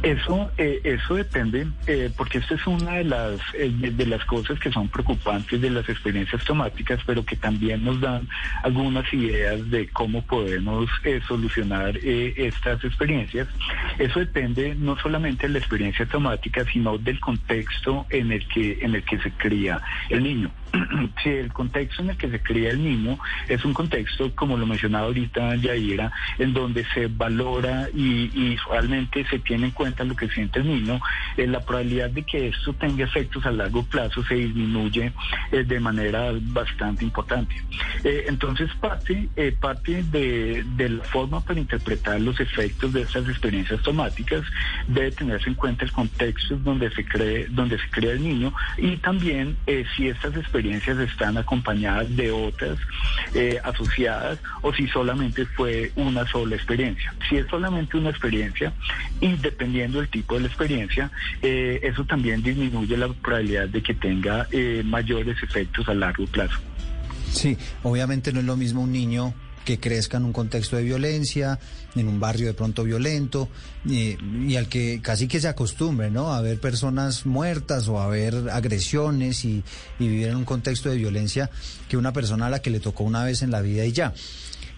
[0.02, 4.58] Eso, eh, eso depende, eh, porque esta es una de las eh, de, las cosas
[4.60, 8.28] que son preocupantes de las experiencias traumáticas, pero que también nos dan
[8.62, 13.48] algunas ideas de cómo podemos eh, solucionar eh, estas experiencias.
[13.98, 18.94] Eso depende no solamente de la experiencia traumática, sino del contexto en el que en
[18.94, 19.80] el que se cría
[20.10, 20.50] el niño.
[21.22, 24.66] si el contexto en el que se cría el niño es un contexto, como lo
[24.66, 30.28] mencionaba ahorita Yaira, en donde se valora y, realmente se tiene en cuenta lo que
[30.28, 31.00] siente el niño,
[31.36, 35.12] eh, la probabilidad de que esto tenga efectos a largo plazo se disminuye
[35.52, 37.54] eh, de manera bastante importante.
[38.04, 39.28] Eh, entonces, parte,
[39.60, 44.42] parte de, la forma para interpretar los efectos de estas experiencias traumáticas
[44.86, 48.96] debe tenerse en cuenta el contexto donde se cree, donde se crea el niño y
[48.96, 49.56] también
[49.96, 52.78] si estas experiencias están acompañadas de otras
[53.34, 57.14] eh, asociadas o si solamente fue una sola experiencia.
[57.28, 58.72] Si es solamente una experiencia
[59.20, 61.10] y dependiendo del tipo de la experiencia,
[61.42, 66.58] eh, eso también disminuye la probabilidad de que tenga eh, mayores efectos a largo plazo.
[67.30, 69.34] Sí, obviamente no es lo mismo un niño
[69.68, 71.58] que crezca en un contexto de violencia,
[71.94, 73.50] en un barrio de pronto violento,
[73.84, 76.32] y, y al que casi que se acostumbre, ¿no?
[76.32, 79.62] A ver personas muertas o a ver agresiones y,
[79.98, 81.50] vivir en un contexto de violencia
[81.86, 84.14] que una persona a la que le tocó una vez en la vida y ya.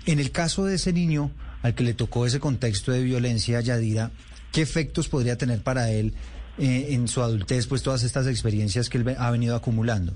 [0.06, 1.30] En el caso de ese niño
[1.62, 4.10] al que le tocó ese contexto de violencia, Yadira,
[4.50, 6.14] ¿qué efectos podría tener para él
[6.58, 10.14] eh, en su adultez, pues todas estas experiencias que él ha venido acumulando?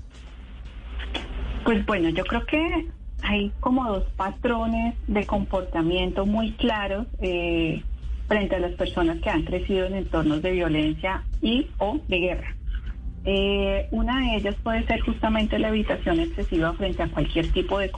[1.63, 2.89] Pues bueno, yo creo que
[3.25, 7.81] hay como dos patrones de comportamiento muy claros eh,
[8.27, 12.55] frente a las personas que han crecido en entornos de violencia y o de guerra.
[13.25, 17.89] Eh, una de ellas puede ser justamente la evitación excesiva frente a cualquier tipo de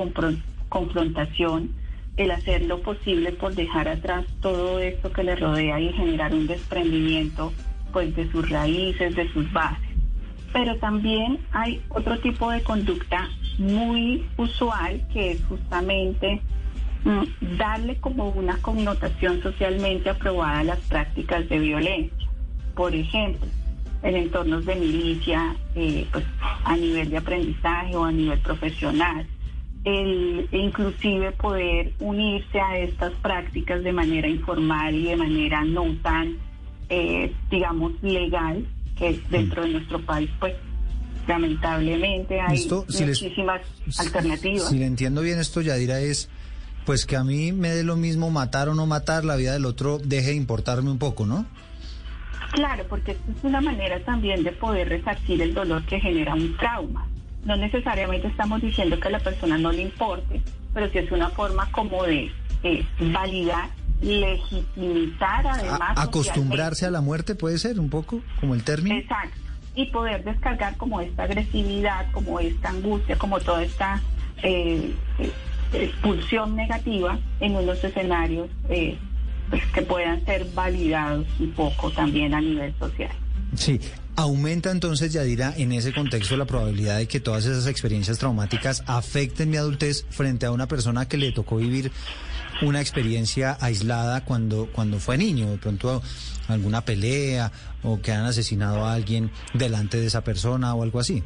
[0.70, 1.72] confrontación,
[2.16, 6.48] el hacer lo posible por dejar atrás todo esto que le rodea y generar un
[6.48, 7.52] desprendimiento
[7.92, 9.88] pues de sus raíces, de sus bases
[10.54, 16.42] pero también hay otro tipo de conducta muy usual que es justamente
[17.04, 22.30] mm, darle como una connotación socialmente aprobada a las prácticas de violencia.
[22.76, 23.48] Por ejemplo,
[24.04, 26.24] en entornos de milicia, eh, pues,
[26.64, 29.26] a nivel de aprendizaje o a nivel profesional,
[29.84, 36.36] el inclusive poder unirse a estas prácticas de manera informal y de manera no tan,
[36.90, 38.66] eh, digamos, legal,
[38.98, 40.54] que dentro de nuestro país, pues
[41.28, 43.62] lamentablemente hay Esto, si les- muchísimas
[44.00, 44.70] alternativas.
[44.70, 46.30] Si le entiendo bien esto, Yadira, es
[46.86, 49.66] pues que a mí me dé lo mismo matar o no matar, la vida del
[49.66, 51.46] otro deje de importarme un poco, ¿no?
[52.54, 56.56] Claro, porque esto es una manera también de poder resarcir el dolor que genera un
[56.56, 57.06] trauma.
[57.44, 60.42] No necesariamente estamos diciendo que a la persona no le importe,
[60.74, 62.32] pero sí es una forma como de
[62.64, 63.70] eh, validar,
[64.02, 65.80] legitimizar además.
[65.98, 68.96] A- acostumbrarse a la muerte puede ser un poco, como el término.
[68.96, 69.38] Exacto.
[69.78, 74.02] Y poder descargar como esta agresividad, como esta angustia, como toda esta
[74.44, 75.32] eh, eh,
[75.72, 78.98] expulsión negativa en unos escenarios eh,
[79.50, 83.12] pues, que puedan ser validados un poco también a nivel social.
[83.56, 83.80] Sí,
[84.16, 89.50] aumenta entonces, Yadira, en ese contexto la probabilidad de que todas esas experiencias traumáticas afecten
[89.50, 91.92] mi adultez frente a una persona que le tocó vivir
[92.62, 96.02] una experiencia aislada cuando, cuando fue niño, de pronto
[96.48, 97.52] alguna pelea
[97.84, 101.24] o que han asesinado a alguien delante de esa persona o algo así.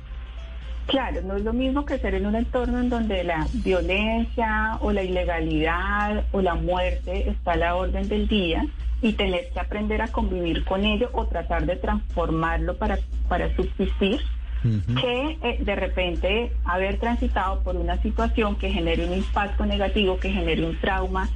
[0.87, 4.91] Claro, no es lo mismo que ser en un entorno en donde la violencia o
[4.91, 8.65] la ilegalidad o la muerte está a la orden del día
[9.01, 14.21] y tener que aprender a convivir con ello o tratar de transformarlo para, para subsistir,
[14.61, 20.31] que eh, de repente haber transitado por una situación que genere un impacto negativo, que
[20.31, 21.29] genere un trauma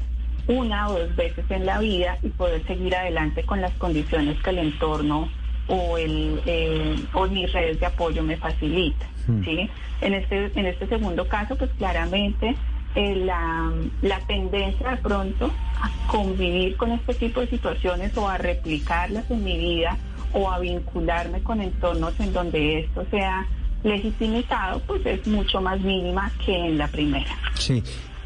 [0.47, 4.51] una o dos veces en la vida y poder seguir adelante con las condiciones que
[4.51, 5.29] el entorno
[5.67, 9.09] o el eh, o mis redes de apoyo me facilitan.
[9.43, 9.69] ¿sí?
[10.01, 12.55] En este en este segundo caso, pues claramente
[12.93, 13.71] eh, la,
[14.03, 19.43] la tendencia de pronto a convivir con este tipo de situaciones o a replicarlas en
[19.43, 19.97] mi vida
[20.35, 23.47] o a vincularme con entornos en donde esto sea
[23.83, 27.35] legitimizado, pues es mucho más mínima que en la primera.
[27.57, 27.81] Sí.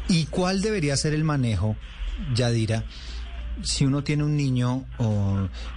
[0.08, 1.76] ¿Y cuál debería ser el manejo,
[2.34, 2.84] Yadira,
[3.62, 4.84] si uno tiene un niño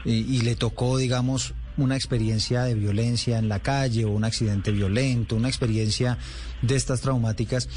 [0.06, 4.72] y, y le tocó, digamos, una experiencia de violencia en la calle o un accidente
[4.72, 6.18] violento, una experiencia
[6.64, 7.70] de estas traumáticas?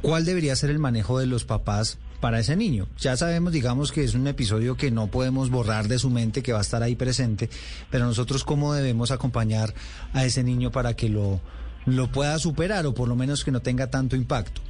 [0.00, 2.86] ¿Cuál debería ser el manejo de los papás para ese niño?
[2.98, 6.52] Ya sabemos, digamos, que es un episodio que no podemos borrar de su mente, que
[6.52, 7.50] va a estar ahí presente,
[7.90, 9.74] pero nosotros cómo debemos acompañar
[10.14, 11.40] a ese niño para que lo,
[11.84, 14.62] lo pueda superar o por lo menos que no tenga tanto impacto.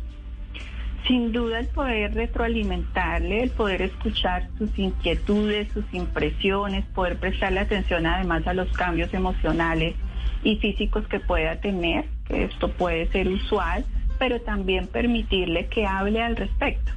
[1.07, 8.07] Sin duda el poder retroalimentarle, el poder escuchar sus inquietudes, sus impresiones, poder prestarle atención
[8.07, 9.95] además a los cambios emocionales
[10.43, 13.85] y físicos que pueda tener, que esto puede ser usual,
[14.19, 16.93] pero también permitirle que hable al respecto,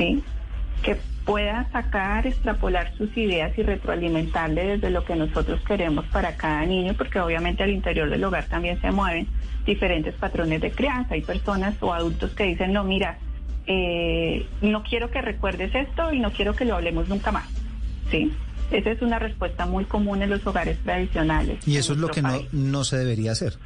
[0.00, 0.22] ¿sí?
[0.82, 6.64] Que pueda sacar, extrapolar sus ideas y retroalimentarle desde lo que nosotros queremos para cada
[6.64, 9.28] niño, porque obviamente al interior del hogar también se mueven
[9.66, 11.14] diferentes patrones de crianza.
[11.14, 13.18] Hay personas o adultos que dicen, no, mira,
[13.66, 17.48] eh, no quiero que recuerdes esto y no quiero que lo hablemos nunca más,
[18.10, 18.32] ¿sí?
[18.70, 21.66] Esa es una respuesta muy común en los hogares tradicionales.
[21.66, 23.58] Y eso es lo que no, no se debería hacer.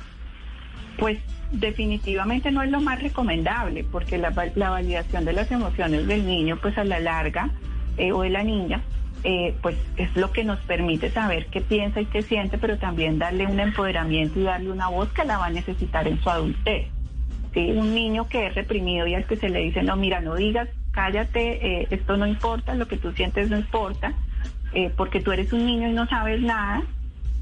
[0.99, 1.19] Pues
[1.53, 6.59] definitivamente no es lo más recomendable, porque la, la validación de las emociones del niño,
[6.61, 7.51] pues a la larga,
[7.97, 8.83] eh, o de la niña,
[9.23, 13.19] eh, pues es lo que nos permite saber qué piensa y qué siente, pero también
[13.19, 16.89] darle un empoderamiento y darle una voz que la va a necesitar en su adultez.
[17.53, 17.71] ¿sí?
[17.71, 20.69] Un niño que es reprimido y al que se le dice, no, mira, no digas,
[20.91, 24.13] cállate, eh, esto no importa, lo que tú sientes no importa,
[24.97, 26.83] porque tú eres un niño y no sabes nada,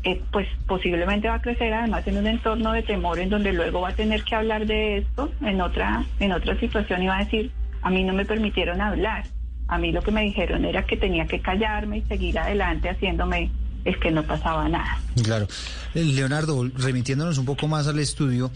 [0.05, 3.83] eh, pues posiblemente va a crecer además en un entorno de temor en donde luego
[3.83, 7.25] va a tener que hablar de esto en otra, en otra situación y va a
[7.25, 9.25] decir, a mí no me permitieron hablar,
[9.69, 13.51] a mí lo que me dijeron era que tenía que callarme y seguir adelante haciéndome
[13.85, 14.99] es que no pasaba nada.
[15.23, 15.47] Claro.
[15.95, 18.51] Eh, Leonardo, remitiéndonos un poco más al estudio,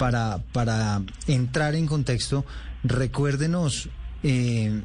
[0.00, 2.46] para, para entrar en contexto,
[2.82, 3.90] recuérdenos
[4.22, 4.80] eh,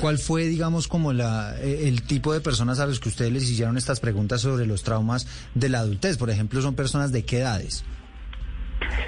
[0.00, 3.48] cuál fue, digamos, como la, eh, el tipo de personas a los que ustedes les
[3.48, 6.16] hicieron estas preguntas sobre los traumas de la adultez.
[6.16, 7.84] Por ejemplo, son personas de qué edades.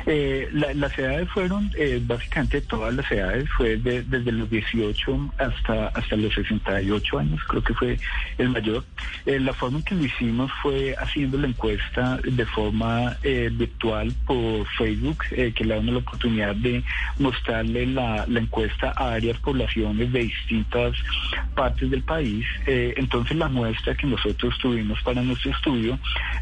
[0.07, 5.33] Eh, la- las edades fueron eh, básicamente todas las edades, fue de- desde los 18
[5.39, 7.99] hasta, hasta los 68 años, creo que fue
[8.39, 8.85] el mayor.
[9.27, 14.13] Eh, la forma en que lo hicimos fue haciendo la encuesta de forma eh, virtual
[14.27, 16.83] por Facebook, eh, que le da uno la oportunidad de
[17.19, 20.97] mostrarle la, la encuesta a varias poblaciones de distintas
[21.55, 22.45] partes del país.
[22.67, 25.99] Eh, entonces la muestra que nosotros tuvimos para nuestro estudio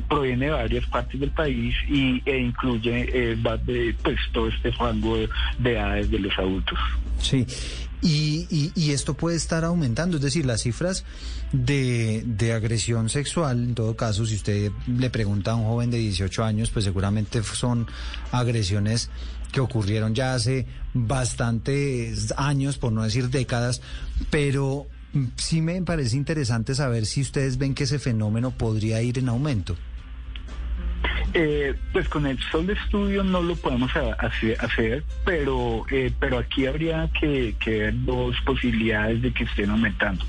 [0.09, 5.17] proviene de varias partes del país y, e incluye eh, de, pues, todo este rango
[5.17, 5.29] de,
[5.59, 6.79] de edades de los adultos.
[7.21, 7.47] Sí.
[8.03, 11.05] Y, y, y esto puede estar aumentando, es decir, las cifras
[11.53, 15.99] de, de agresión sexual, en todo caso, si usted le pregunta a un joven de
[15.99, 17.87] 18 años, pues seguramente son
[18.33, 19.09] agresiones
[19.53, 23.83] que ocurrieron ya hace bastantes años, por no decir décadas,
[24.31, 29.19] pero mm, sí me parece interesante saber si ustedes ven que ese fenómeno podría ir
[29.19, 29.77] en aumento.
[31.35, 37.09] Eh, pues con el solo estudio no lo podemos hacer, pero eh, pero aquí habría
[37.19, 40.25] que, que ver dos posibilidades de que estén aumentando.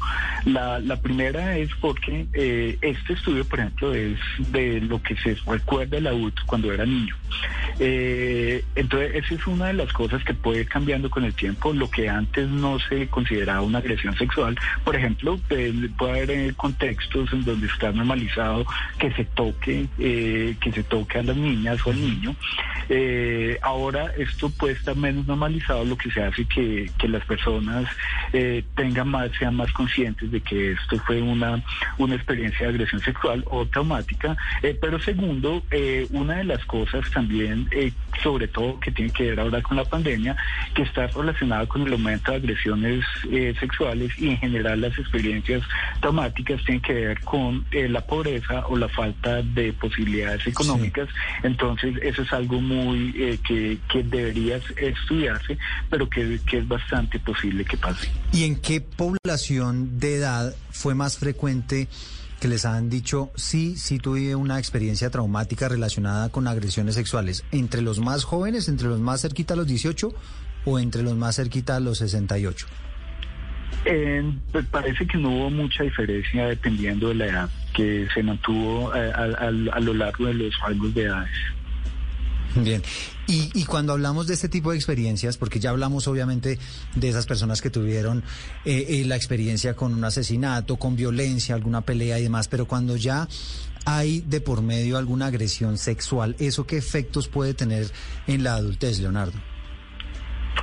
[0.46, 4.20] La, la primera es porque eh, este estudio, por ejemplo, es
[4.52, 7.16] de lo que se recuerda el adulto cuando era niño.
[7.80, 11.74] Eh, entonces, esa es una de las cosas que puede ir cambiando con el tiempo.
[11.74, 16.54] Lo que antes no se consideraba una agresión sexual, por ejemplo, eh, puede haber eh,
[16.56, 18.66] contextos en donde está normalizado
[18.98, 22.36] que se toque, eh, que se toque a las niñas o al niño.
[22.90, 27.88] Eh, ahora esto puede estar menos normalizado, lo que se hace que, que las personas
[28.34, 31.64] eh, tengan más, sean más conscientes de que esto fue una,
[31.98, 34.36] una experiencia de agresión sexual o traumática.
[34.62, 35.64] Eh, pero segundo,
[36.12, 37.92] una de las cosas también, eh,
[38.22, 40.36] sobre todo que tiene que ver ahora con la pandemia,
[40.74, 45.62] que está relacionada con el aumento de agresiones eh, sexuales y en general las experiencias
[46.00, 51.10] traumáticas tienen que ver con eh, la pobreza o la falta de posibilidades económicas.
[51.44, 55.58] Entonces, eso es algo muy eh, que, que debería estudiarse,
[55.90, 58.10] pero que, que es bastante posible que pase.
[58.32, 61.88] ¿Y en qué población de edad fue más frecuente
[62.44, 67.46] que les han dicho, sí, sí tuve una experiencia traumática relacionada con agresiones sexuales?
[67.54, 70.14] ¿Entre los más jóvenes, entre los más cerquita a los 18
[70.66, 72.66] o entre los más cerquita a los 68?
[73.86, 78.94] Eh, pues parece que no hubo mucha diferencia dependiendo de la edad, que se mantuvo
[78.94, 81.32] eh, a, a- a lo largo de los rangos de edades.
[82.56, 82.84] Bien,
[83.28, 86.60] y, y cuando hablamos de este tipo de experiencias, porque ya hablamos obviamente
[86.96, 88.24] de esas personas que tuvieron
[88.64, 92.96] eh, eh, la experiencia con un asesinato, con violencia, alguna pelea y demás, pero cuando
[92.96, 93.28] ya
[93.86, 97.92] hay de por medio alguna agresión sexual, ¿eso qué efectos puede tener
[98.28, 99.53] en la adultez, Leonardo?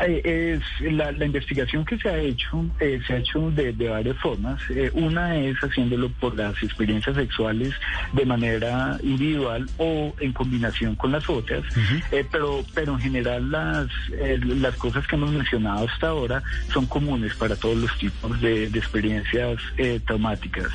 [0.03, 3.89] Eh, es la, la investigación que se ha hecho eh, se ha hecho de, de
[3.89, 4.61] varias formas.
[4.71, 7.75] Eh, una es haciéndolo por las experiencias sexuales
[8.13, 11.65] de manera individual o en combinación con las otras,
[12.13, 16.43] Eh, pero pero en general las eh, las cosas que hemos mencionado hasta ahora
[16.73, 20.69] son comunes para todos los tipos de, de experiencias eh, traumáticas.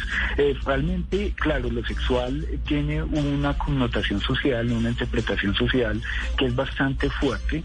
[0.66, 6.02] Realmente, claro, lo sexual tiene una connotación social, una interpretación social
[6.38, 7.64] que es bastante fuerte,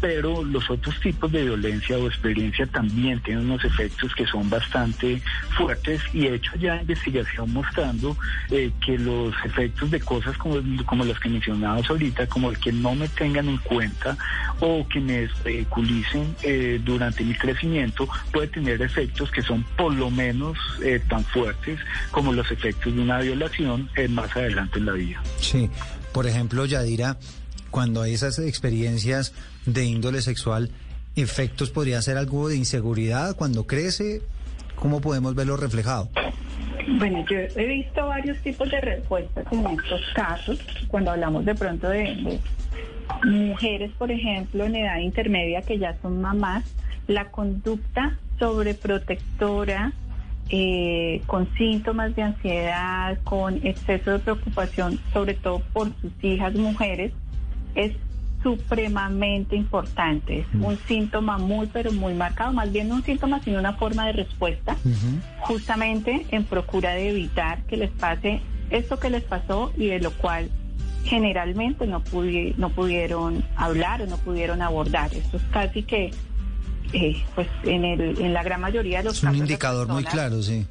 [0.00, 5.20] pero los otros tipos de violencia o experiencia también tienen unos efectos que son bastante
[5.56, 8.16] fuertes y he hecho ya investigación mostrando
[8.50, 12.72] eh, que los efectos de cosas como, como las que mencionamos ahorita, como el que
[12.72, 14.16] no me tengan en cuenta
[14.60, 20.10] o que me ridiculicen eh, durante mi crecimiento, puede tener efectos que son por lo
[20.10, 21.78] menos eh, tan fuertes
[22.10, 25.22] como los efectos de una violación eh, más adelante en la vida.
[25.38, 25.70] Sí,
[26.12, 27.18] por ejemplo, Yadira,
[27.76, 29.34] cuando hay esas experiencias
[29.66, 30.70] de índole sexual,
[31.14, 34.22] efectos podría ser algo de inseguridad cuando crece,
[34.76, 36.08] ¿cómo podemos verlo reflejado?
[36.98, 40.58] Bueno, yo he visto varios tipos de respuestas en estos casos,
[40.88, 42.40] cuando hablamos de pronto de,
[43.26, 46.64] mujeres, por ejemplo, en edad intermedia que ya son mamás,
[47.08, 49.92] la conducta sobreprotectora,
[50.48, 57.12] eh, con síntomas de ansiedad, con exceso de preocupación, sobre todo por sus hijas mujeres,
[57.76, 57.92] es
[58.42, 60.40] supremamente importante.
[60.40, 64.06] Es un síntoma muy, pero muy marcado, más bien no un síntoma, sino una forma
[64.06, 64.76] de respuesta,
[65.40, 70.10] justamente en procura de evitar que les pase esto que les pasó y de lo
[70.12, 70.48] cual
[71.04, 75.12] generalmente no, pudi- no pudieron hablar o no pudieron abordar.
[75.14, 76.10] Esto es casi que,
[76.92, 79.86] eh, pues en, el, en la gran mayoría de los Es un casos, las indicador
[79.88, 80.66] muy personas- claro, sí.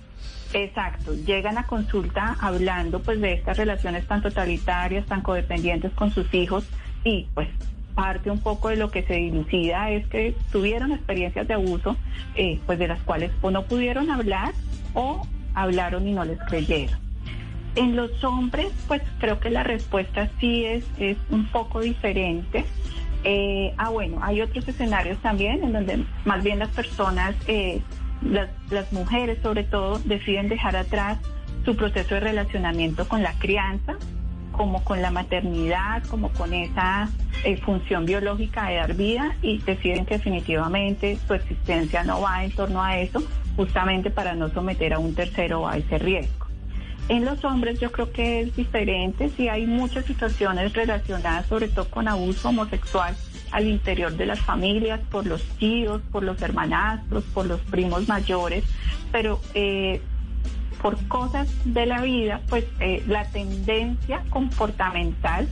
[0.54, 6.34] Exacto, llegan a consulta hablando pues de estas relaciones tan totalitarias, tan codependientes con sus
[6.34, 6.64] hijos
[7.06, 7.48] y pues
[7.96, 11.96] parte un poco de lo que se dilucida es que tuvieron experiencias de abuso
[12.36, 14.54] eh, pues de las cuales o no pudieron hablar
[14.94, 17.00] o hablaron y no les creyeron.
[17.76, 22.66] En los hombres, pues creo que la respuesta sí es, es un poco diferente.
[23.24, 27.82] Eh, ah, bueno, hay otros escenarios también en donde más bien las personas, eh,
[28.22, 31.20] las, las mujeres sobre todo, deciden dejar atrás
[31.66, 33.98] su proceso de relacionamiento con la crianza,
[34.56, 37.10] como con la maternidad, como con esa
[37.44, 42.52] eh, función biológica de dar vida y deciden que definitivamente su existencia no va en
[42.52, 43.22] torno a eso,
[43.56, 46.46] justamente para no someter a un tercero a ese riesgo.
[47.08, 51.88] En los hombres yo creo que es diferente, sí hay muchas situaciones relacionadas sobre todo
[51.90, 53.16] con abuso homosexual
[53.52, 58.64] al interior de las familias, por los tíos, por los hermanastros, por los primos mayores,
[59.12, 60.02] pero eh,
[60.86, 65.48] por cosas de la vida, pues eh, la tendencia comportamental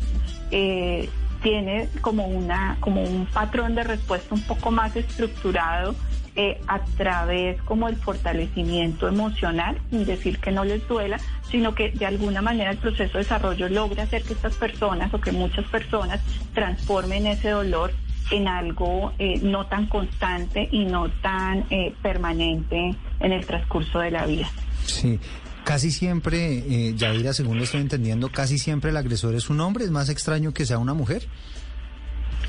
[0.52, 1.10] eh,
[1.42, 5.96] tiene como una como un patrón de respuesta un poco más estructurado
[6.36, 11.20] eh, a través como el fortalecimiento emocional, sin decir que no les duela,
[11.50, 15.20] sino que de alguna manera el proceso de desarrollo logra hacer que estas personas o
[15.20, 16.22] que muchas personas
[16.54, 17.92] transformen ese dolor
[18.30, 24.12] en algo eh, no tan constante y no tan eh, permanente en el transcurso de
[24.12, 24.48] la vida.
[24.86, 25.20] Sí.
[25.64, 29.86] Casi siempre, eh, Yadira, según lo estoy entendiendo, casi siempre el agresor es un hombre.
[29.86, 31.24] ¿Es más extraño que sea una mujer?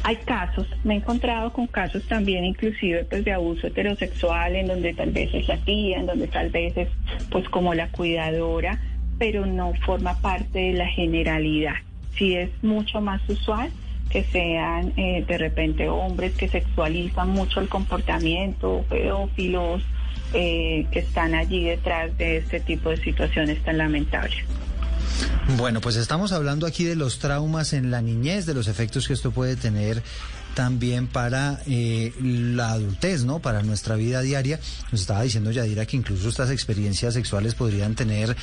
[0.03, 4.93] Hay casos, me he encontrado con casos también inclusive pues de abuso heterosexual en donde
[4.93, 6.89] tal vez es la tía, en donde tal vez es
[7.31, 8.79] pues como la cuidadora,
[9.19, 11.77] pero no forma parte de la generalidad.
[12.19, 13.71] Sí es mucho más usual
[14.11, 19.83] que sean eh, de repente hombres que sexualizan mucho el comportamiento, pedófilos,
[20.35, 24.37] eh, que están allí detrás de este tipo de situaciones tan lamentables.
[25.57, 29.13] Bueno, pues estamos hablando aquí de los traumas en la niñez, de los efectos que
[29.13, 30.03] esto puede tener
[30.55, 33.41] también para eh, la adultez, ¿no?
[33.41, 34.59] Para nuestra vida diaria.
[34.91, 38.35] Nos estaba diciendo Yadira que incluso estas experiencias sexuales podrían tener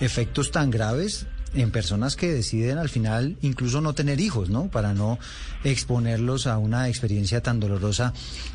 [0.00, 4.68] efectos tan graves en personas que deciden al final incluso no tener hijos, ¿no?
[4.68, 5.18] Para no
[5.64, 8.12] exponerlos a una experiencia tan dolorosa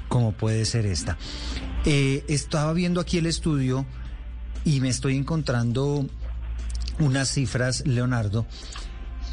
[0.10, 1.18] como puede ser esta.
[1.86, 3.86] Eh, estaba viendo aquí el estudio
[4.64, 6.08] y me estoy encontrando
[7.00, 8.46] unas cifras, Leonardo,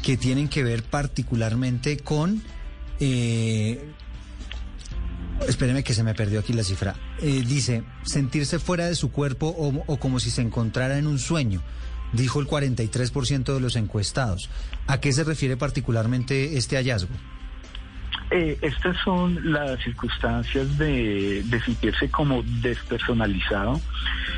[0.03, 2.43] que tienen que ver particularmente con...
[2.99, 3.91] Eh,
[5.47, 6.95] espéreme que se me perdió aquí la cifra.
[7.21, 11.19] Eh, dice, sentirse fuera de su cuerpo o, o como si se encontrara en un
[11.19, 11.63] sueño,
[12.11, 14.49] dijo el 43% de los encuestados.
[14.87, 17.15] ¿A qué se refiere particularmente este hallazgo?
[18.33, 23.81] Eh, estas son las circunstancias de, de sentirse como despersonalizado,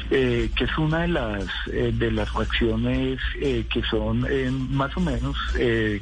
[0.10, 4.28] eh, que es una de las eh, de las reacciones eh, que son
[4.76, 5.38] más o menos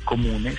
[0.06, 0.58] comunes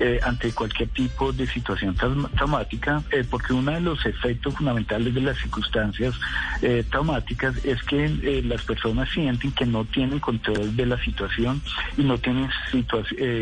[0.00, 5.14] eh, ante cualquier tipo de situación traum- traumática, eh, porque uno de los efectos fundamentales
[5.14, 6.14] de las circunstancias
[6.62, 11.62] eh, traumáticas es que eh, las personas sienten que no tienen control de la situación
[11.96, 12.48] y no tienen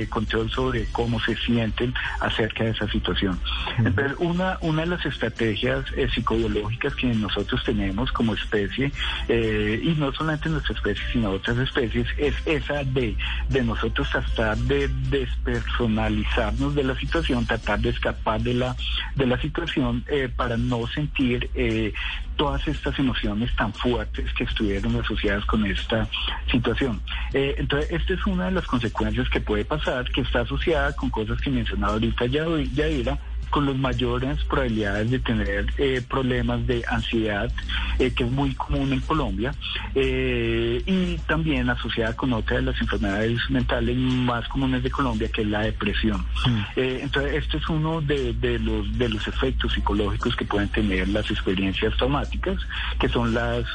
[0.09, 3.39] control sobre cómo se sienten acerca de esa situación.
[3.79, 5.85] Entonces, una, una de las estrategias
[6.15, 8.93] psicobiológicas que nosotros tenemos como especie,
[9.29, 13.17] y no solamente nuestra especie, sino otras especies, es esa de,
[13.49, 14.89] de nosotros tratar de
[16.51, 18.77] de la situación, tratar de escapar de la,
[19.15, 21.93] de la situación eh, para no sentir eh,
[22.37, 26.09] todas estas emociones tan fuertes que estuvieron asociadas con esta
[26.51, 27.01] situación.
[27.33, 31.11] Eh, entonces, esta es una de las consecuencias que puede pasar, que está asociada con
[31.11, 33.19] cosas que mencionaba ahorita ya Yadira,
[33.53, 37.53] con las mayores probabilidades de tener eh, problemas de ansiedad,
[37.99, 39.55] eh, que es muy común en Colombia,
[39.95, 45.43] eh, y también asociada con otra de las enfermedades mentales más comunes de Colombia, que
[45.43, 46.25] es la depresión.
[46.77, 51.09] Eh, entonces, este es uno de, de los, de los efectos psicológicos que pueden tener
[51.09, 52.57] las experiencias traumáticas,
[52.99, 53.67] que son las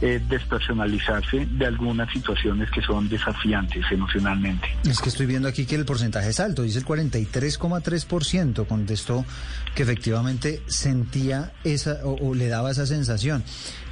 [0.00, 4.68] eh, despersonalizarse de algunas situaciones que son desafiantes emocionalmente.
[4.88, 9.25] Es que estoy viendo aquí que el porcentaje es alto, dice el 43,3% contestó
[9.74, 13.44] que efectivamente sentía esa o, le daba esa sensación.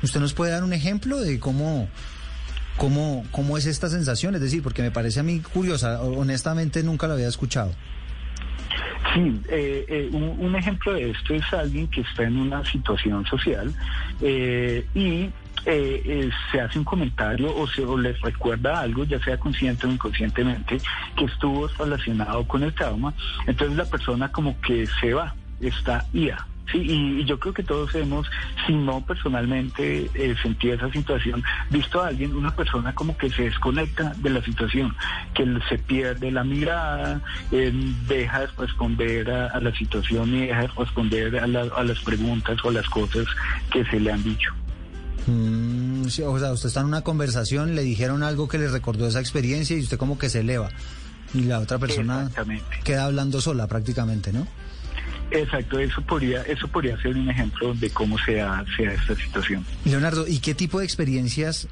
[0.02, 1.88] ¿Usted nos puede dar un ejemplo de cómo,
[2.76, 4.34] cómo, cómo es esta sensación?
[4.34, 7.72] Es decir, porque me parece a mí curiosa, honestamente nunca la había escuchado.
[9.12, 13.24] Sí, eh, eh, un, un ejemplo de esto es alguien que está en una situación
[13.26, 13.72] social
[14.22, 15.30] eh, y
[15.66, 19.86] eh, eh, se hace un comentario o se o les recuerda algo, ya sea consciente
[19.86, 20.80] o inconscientemente,
[21.16, 23.14] que estuvo relacionado con el trauma,
[23.46, 26.46] entonces la persona como que se va, está ida.
[26.72, 28.26] Sí, y, yo creo que todos hemos,
[28.66, 33.42] si no personalmente eh, sentido esa situación, visto a alguien, una persona como que se
[33.42, 34.96] desconecta de la situación,
[35.34, 37.20] que se pierde la mirada,
[37.52, 37.70] eh,
[38.08, 42.00] deja de responder a, a la situación y deja de responder a, la- a las
[42.00, 43.26] preguntas o a las cosas
[43.70, 44.50] que se le han dicho.
[45.26, 49.06] Mm, sí, o sea, usted está en una conversación, le dijeron algo que le recordó
[49.06, 50.70] esa experiencia y usted como que se eleva.
[51.32, 52.30] Y la otra persona
[52.84, 54.46] queda hablando sola prácticamente, ¿no?
[55.30, 59.64] Exacto, eso podría, eso podría ser un ejemplo de cómo se da esta situación.
[59.84, 61.66] Leonardo, ¿y qué tipo de experiencias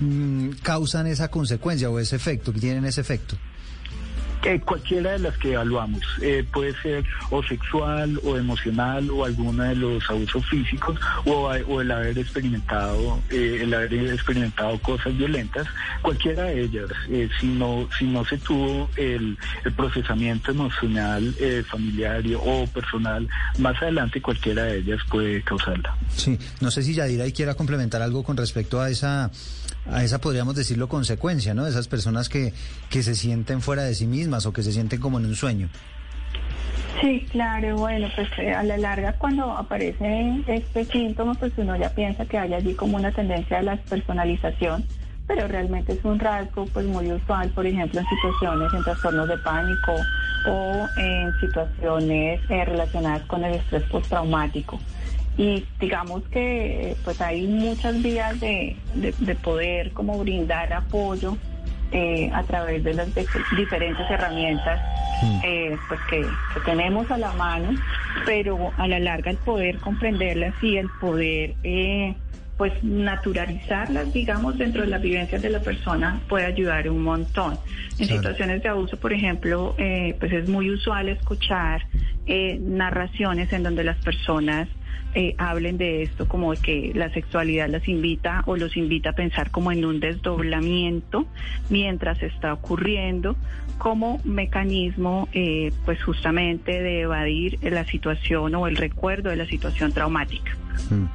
[0.00, 3.36] mm, causan esa consecuencia o ese efecto, que tienen ese efecto?
[4.44, 9.70] Eh, cualquiera de las que evaluamos eh, puede ser o sexual o emocional o alguna
[9.70, 15.66] de los abusos físicos o, o el haber experimentado eh, el haber experimentado cosas violentas
[16.02, 21.64] cualquiera de ellas eh, si no si no se tuvo el, el procesamiento emocional eh,
[21.68, 23.28] familiar y- o personal
[23.58, 28.02] más adelante cualquiera de ellas puede causarla Sí, no sé si Yadira ahí quiera complementar
[28.02, 29.30] algo con respecto a esa,
[29.90, 31.66] a esa podríamos decirlo consecuencia, ¿no?
[31.66, 32.52] Esas personas que,
[32.90, 35.68] que se sienten fuera de sí mismas o que se sienten como en un sueño.
[37.00, 41.90] Sí, claro, bueno, pues eh, a la larga cuando aparece este síntoma, pues uno ya
[41.90, 44.84] piensa que hay allí como una tendencia a la personalización,
[45.28, 49.36] pero realmente es un rasgo pues muy usual, por ejemplo, en situaciones en trastornos de
[49.38, 49.94] pánico
[50.46, 54.80] o en situaciones eh, relacionadas con el estrés postraumático.
[55.36, 61.36] Y digamos que pues hay muchas vías de, de- de poder como brindar apoyo
[61.92, 64.80] eh, a través de las dif- diferentes herramientas
[65.42, 66.20] eh, pues que,
[66.54, 67.70] que tenemos a la mano,
[68.24, 72.14] pero a la larga el poder comprenderlas y el poder eh,
[72.56, 77.58] pues naturalizarlas, digamos, dentro de las vivencias de la persona puede ayudar un montón.
[77.98, 78.22] En Claro.
[78.22, 81.82] situaciones de abuso, por ejemplo, eh, pues es muy usual escuchar
[82.26, 84.68] eh, narraciones en donde las personas
[85.14, 89.12] eh, hablen de esto como de que la sexualidad las invita o los invita a
[89.14, 91.26] pensar como en un desdoblamiento
[91.70, 93.36] mientras está ocurriendo
[93.78, 99.92] como mecanismo eh, pues justamente de evadir la situación o el recuerdo de la situación
[99.92, 100.56] traumática.
[100.90, 101.06] Mm.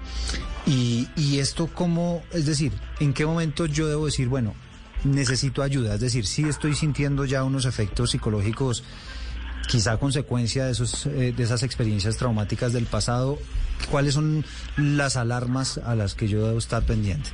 [0.65, 4.55] Y, y esto cómo, es decir, ¿en qué momento yo debo decir, bueno,
[5.03, 5.95] necesito ayuda?
[5.95, 8.84] Es decir, si estoy sintiendo ya unos efectos psicológicos,
[9.68, 13.38] quizá consecuencia de, esos, eh, de esas experiencias traumáticas del pasado,
[13.89, 14.45] ¿cuáles son
[14.78, 17.30] las alarmas a las que yo debo estar pendiente?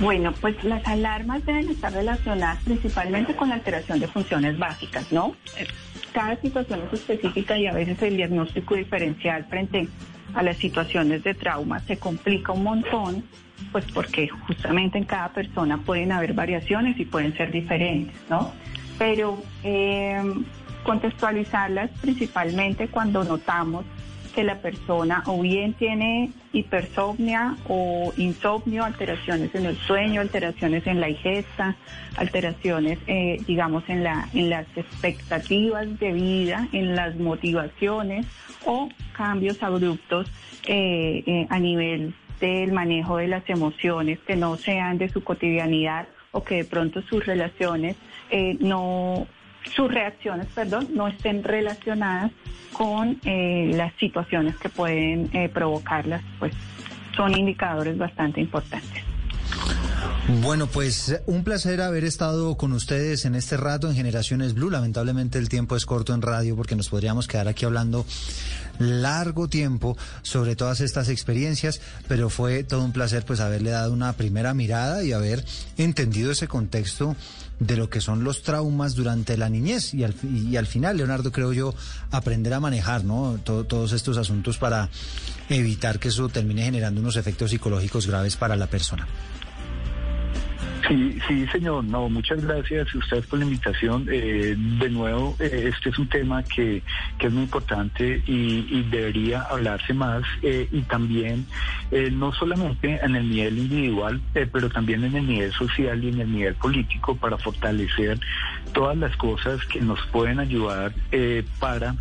[0.00, 5.36] Bueno, pues las alarmas deben estar relacionadas principalmente con la alteración de funciones básicas, ¿no?
[5.56, 5.66] Eh,
[6.12, 9.88] Cada situación es específica y a veces el diagnóstico diferencial frente
[10.34, 13.24] a las situaciones de trauma se complica un montón,
[13.70, 18.52] pues porque justamente en cada persona pueden haber variaciones y pueden ser diferentes, ¿no?
[18.98, 20.22] Pero eh,
[20.84, 23.84] contextualizarlas principalmente cuando notamos
[24.34, 31.00] que la persona o bien tiene hipersomnia o insomnio, alteraciones en el sueño, alteraciones en
[31.00, 31.76] la ingesta,
[32.16, 38.26] alteraciones, eh, digamos, en, la, en las expectativas de vida, en las motivaciones
[38.64, 40.30] o cambios abruptos
[40.66, 46.08] eh, eh, a nivel del manejo de las emociones que no sean de su cotidianidad
[46.32, 47.96] o que de pronto sus relaciones
[48.32, 49.26] eh, no
[49.74, 52.32] sus reacciones, perdón, no estén relacionadas
[52.72, 56.52] con eh, las situaciones que pueden eh, provocarlas, pues
[57.14, 59.04] son indicadores bastante importantes.
[60.40, 64.70] Bueno, pues un placer haber estado con ustedes en este rato en Generaciones Blue.
[64.70, 68.06] Lamentablemente el tiempo es corto en radio porque nos podríamos quedar aquí hablando
[68.78, 74.12] largo tiempo sobre todas estas experiencias, pero fue todo un placer pues haberle dado una
[74.14, 75.44] primera mirada y haber
[75.76, 77.16] entendido ese contexto
[77.66, 81.30] de lo que son los traumas durante la niñez y al, y al final, Leonardo,
[81.30, 81.74] creo yo,
[82.10, 83.38] aprender a manejar ¿no?
[83.44, 84.88] todos estos asuntos para
[85.48, 89.06] evitar que eso termine generando unos efectos psicológicos graves para la persona.
[90.88, 91.84] Sí, sí, señor.
[91.84, 94.06] No, muchas gracias a ustedes por la invitación.
[94.10, 96.82] Eh, de nuevo, eh, este es un tema que,
[97.18, 101.46] que es muy importante y, debería hablarse más eh, y también
[101.90, 106.08] eh, no solamente en el nivel individual, eh, pero también en el nivel social y
[106.08, 108.18] en el nivel político para fortalecer
[108.74, 110.92] todas las cosas que nos pueden ayudar
[111.58, 111.94] para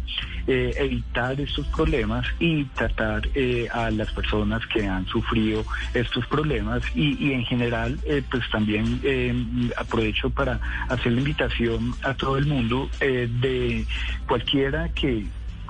[0.48, 6.84] eh, evitar estos problemas y tratar eh, a las personas que han sufrido estos problemas
[6.96, 9.34] y, y en general eh, pues también eh,
[9.78, 13.86] aprovecho para hacer la invitación a todo el mundo eh, de
[14.28, 15.26] cualquiera que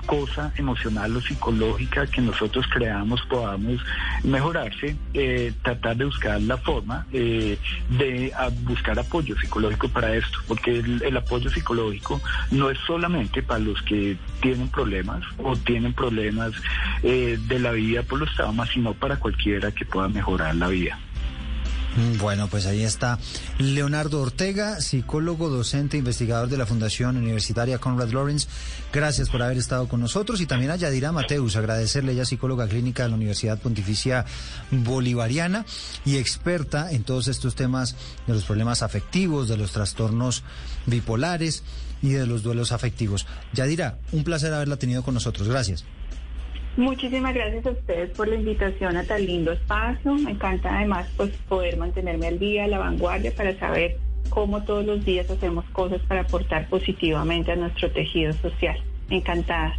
[0.06, 3.80] cosa emocional o psicológica que nosotros creamos podamos
[4.22, 7.58] mejorarse, eh, tratar de buscar la forma eh,
[7.90, 13.42] de a, buscar apoyo psicológico para esto, porque el, el, apoyo psicológico no es solamente
[13.42, 16.52] para los que tienen problemas o tienen problemas
[17.02, 20.98] eh, de la vida por los traumas, sino para cualquiera que pueda mejorar la vida.
[22.18, 23.18] Bueno, pues ahí está
[23.58, 28.48] Leonardo Ortega, psicólogo, docente, investigador de la Fundación Universitaria Conrad Lawrence.
[28.92, 33.02] Gracias por haber estado con nosotros y también a Yadira Mateus, agradecerle, ella psicóloga clínica
[33.02, 34.24] de la Universidad Pontificia
[34.70, 35.66] Bolivariana
[36.06, 37.94] y experta en todos estos temas
[38.26, 40.44] de los problemas afectivos, de los trastornos
[40.86, 41.62] bipolares
[42.00, 43.26] y de los duelos afectivos.
[43.52, 45.46] Yadira, un placer haberla tenido con nosotros.
[45.46, 45.84] Gracias.
[46.76, 50.14] Muchísimas gracias a ustedes por la invitación a tan lindo espacio.
[50.14, 53.98] Me encanta además pues poder mantenerme al día, a la vanguardia para saber
[54.30, 58.78] cómo todos los días hacemos cosas para aportar positivamente a nuestro tejido social.
[59.10, 59.76] Encantada.